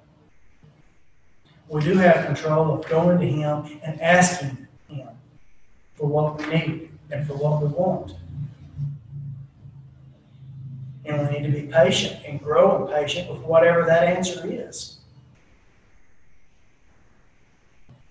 We 1.67 1.81
do 1.81 1.97
have 1.97 2.25
control 2.25 2.73
of 2.73 2.87
going 2.87 3.19
to 3.19 3.25
Him 3.25 3.79
and 3.83 3.99
asking 4.01 4.67
Him 4.87 5.07
for 5.95 6.07
what 6.07 6.37
we 6.37 6.45
need 6.47 6.89
and 7.11 7.25
for 7.25 7.33
what 7.35 7.61
we 7.61 7.67
want. 7.69 8.13
And 11.05 11.27
we 11.27 11.39
need 11.39 11.45
to 11.45 11.61
be 11.61 11.67
patient 11.67 12.23
and 12.25 12.41
grow 12.41 12.85
in 12.85 12.93
patient 12.93 13.29
with 13.29 13.41
whatever 13.41 13.85
that 13.85 14.03
answer 14.03 14.41
is. 14.45 14.99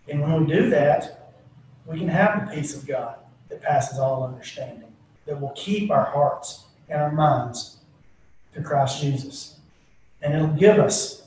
And 0.09 0.21
when 0.21 0.45
we 0.45 0.53
do 0.53 0.69
that, 0.71 1.33
we 1.87 1.99
can 1.99 2.09
have 2.09 2.49
the 2.49 2.55
peace 2.55 2.77
of 2.77 2.87
God 2.87 3.17
that 3.49 3.63
passes 3.63 3.99
all 3.99 4.25
understanding, 4.25 4.93
that 5.27 5.41
will 5.41 5.53
keep 5.57 5.91
our 5.91 6.05
hearts 6.05 6.65
and 6.89 7.01
our 7.01 7.13
minds 7.13 7.79
to 8.55 8.63
Christ 8.63 9.01
Jesus. 9.01 9.59
And 10.21 10.35
it'll 10.35 10.49
give 10.49 10.79
us 10.79 11.23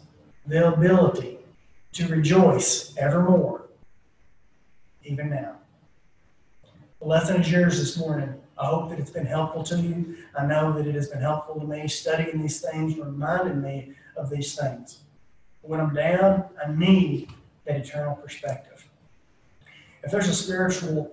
the 0.45 0.67
ability 0.67 1.39
to 1.93 2.07
rejoice 2.07 2.95
evermore, 2.97 3.65
even 5.03 5.29
now. 5.29 5.55
The 6.99 7.07
lesson 7.07 7.41
is 7.41 7.51
yours 7.51 7.79
this 7.79 7.97
morning. 7.97 8.35
I 8.57 8.65
hope 8.65 8.89
that 8.89 8.99
it's 8.99 9.11
been 9.11 9.25
helpful 9.25 9.63
to 9.63 9.77
you. 9.77 10.17
I 10.37 10.45
know 10.45 10.71
that 10.73 10.87
it 10.87 10.95
has 10.95 11.09
been 11.09 11.21
helpful 11.21 11.59
to 11.59 11.67
me 11.67 11.87
studying 11.87 12.41
these 12.41 12.61
things, 12.61 12.97
reminding 12.97 13.61
me 13.61 13.93
of 14.15 14.29
these 14.29 14.55
things. 14.55 14.99
When 15.61 15.79
I'm 15.79 15.93
down, 15.93 16.45
I 16.63 16.71
need 16.71 17.29
that 17.65 17.77
eternal 17.77 18.15
perspective. 18.15 18.87
If 20.03 20.11
there's 20.11 20.29
a 20.29 20.35
spiritual 20.35 21.11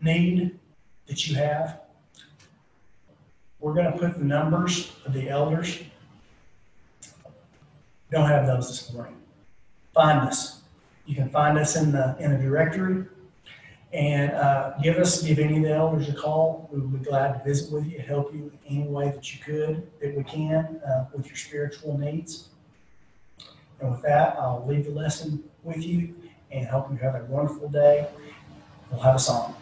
need 0.00 0.58
that 1.06 1.28
you 1.28 1.34
have, 1.36 1.80
we're 3.60 3.74
going 3.74 3.90
to 3.92 3.98
put 3.98 4.16
the 4.16 4.24
numbers 4.24 4.92
of 5.04 5.12
the 5.12 5.28
elders. 5.28 5.80
Don't 8.10 8.28
have 8.28 8.46
those 8.46 8.68
this 8.68 8.92
morning. 8.94 9.16
Find 9.92 10.20
us. 10.20 10.60
You 11.04 11.16
can 11.16 11.28
find 11.28 11.58
us 11.58 11.76
in 11.76 11.90
the 11.90 12.16
in 12.20 12.32
the 12.32 12.38
directory 12.38 13.06
and 13.92 14.32
uh, 14.32 14.74
give 14.82 14.96
us, 14.98 15.22
give 15.22 15.38
any 15.38 15.58
of 15.58 15.62
the 15.62 15.72
elders 15.72 16.08
a 16.08 16.12
call. 16.12 16.68
We 16.70 16.80
would 16.80 16.92
be 16.92 17.08
glad 17.08 17.38
to 17.38 17.44
visit 17.44 17.72
with 17.72 17.86
you, 17.86 18.00
help 18.00 18.34
you 18.34 18.52
any 18.68 18.86
way 18.86 19.10
that 19.10 19.32
you 19.32 19.40
could, 19.42 19.88
that 20.00 20.14
we 20.14 20.24
can, 20.24 20.80
uh, 20.86 21.06
with 21.14 21.26
your 21.26 21.36
spiritual 21.36 21.96
needs. 21.96 22.48
And 23.80 23.90
with 23.90 24.02
that, 24.02 24.36
I'll 24.38 24.64
leave 24.66 24.84
the 24.84 24.90
lesson 24.90 25.42
with 25.62 25.82
you 25.82 26.14
and 26.50 26.66
hope 26.66 26.90
you 26.90 26.96
have 26.98 27.14
a 27.14 27.24
wonderful 27.24 27.68
day. 27.68 28.08
We'll 28.90 29.00
have 29.00 29.16
a 29.16 29.18
song. 29.18 29.54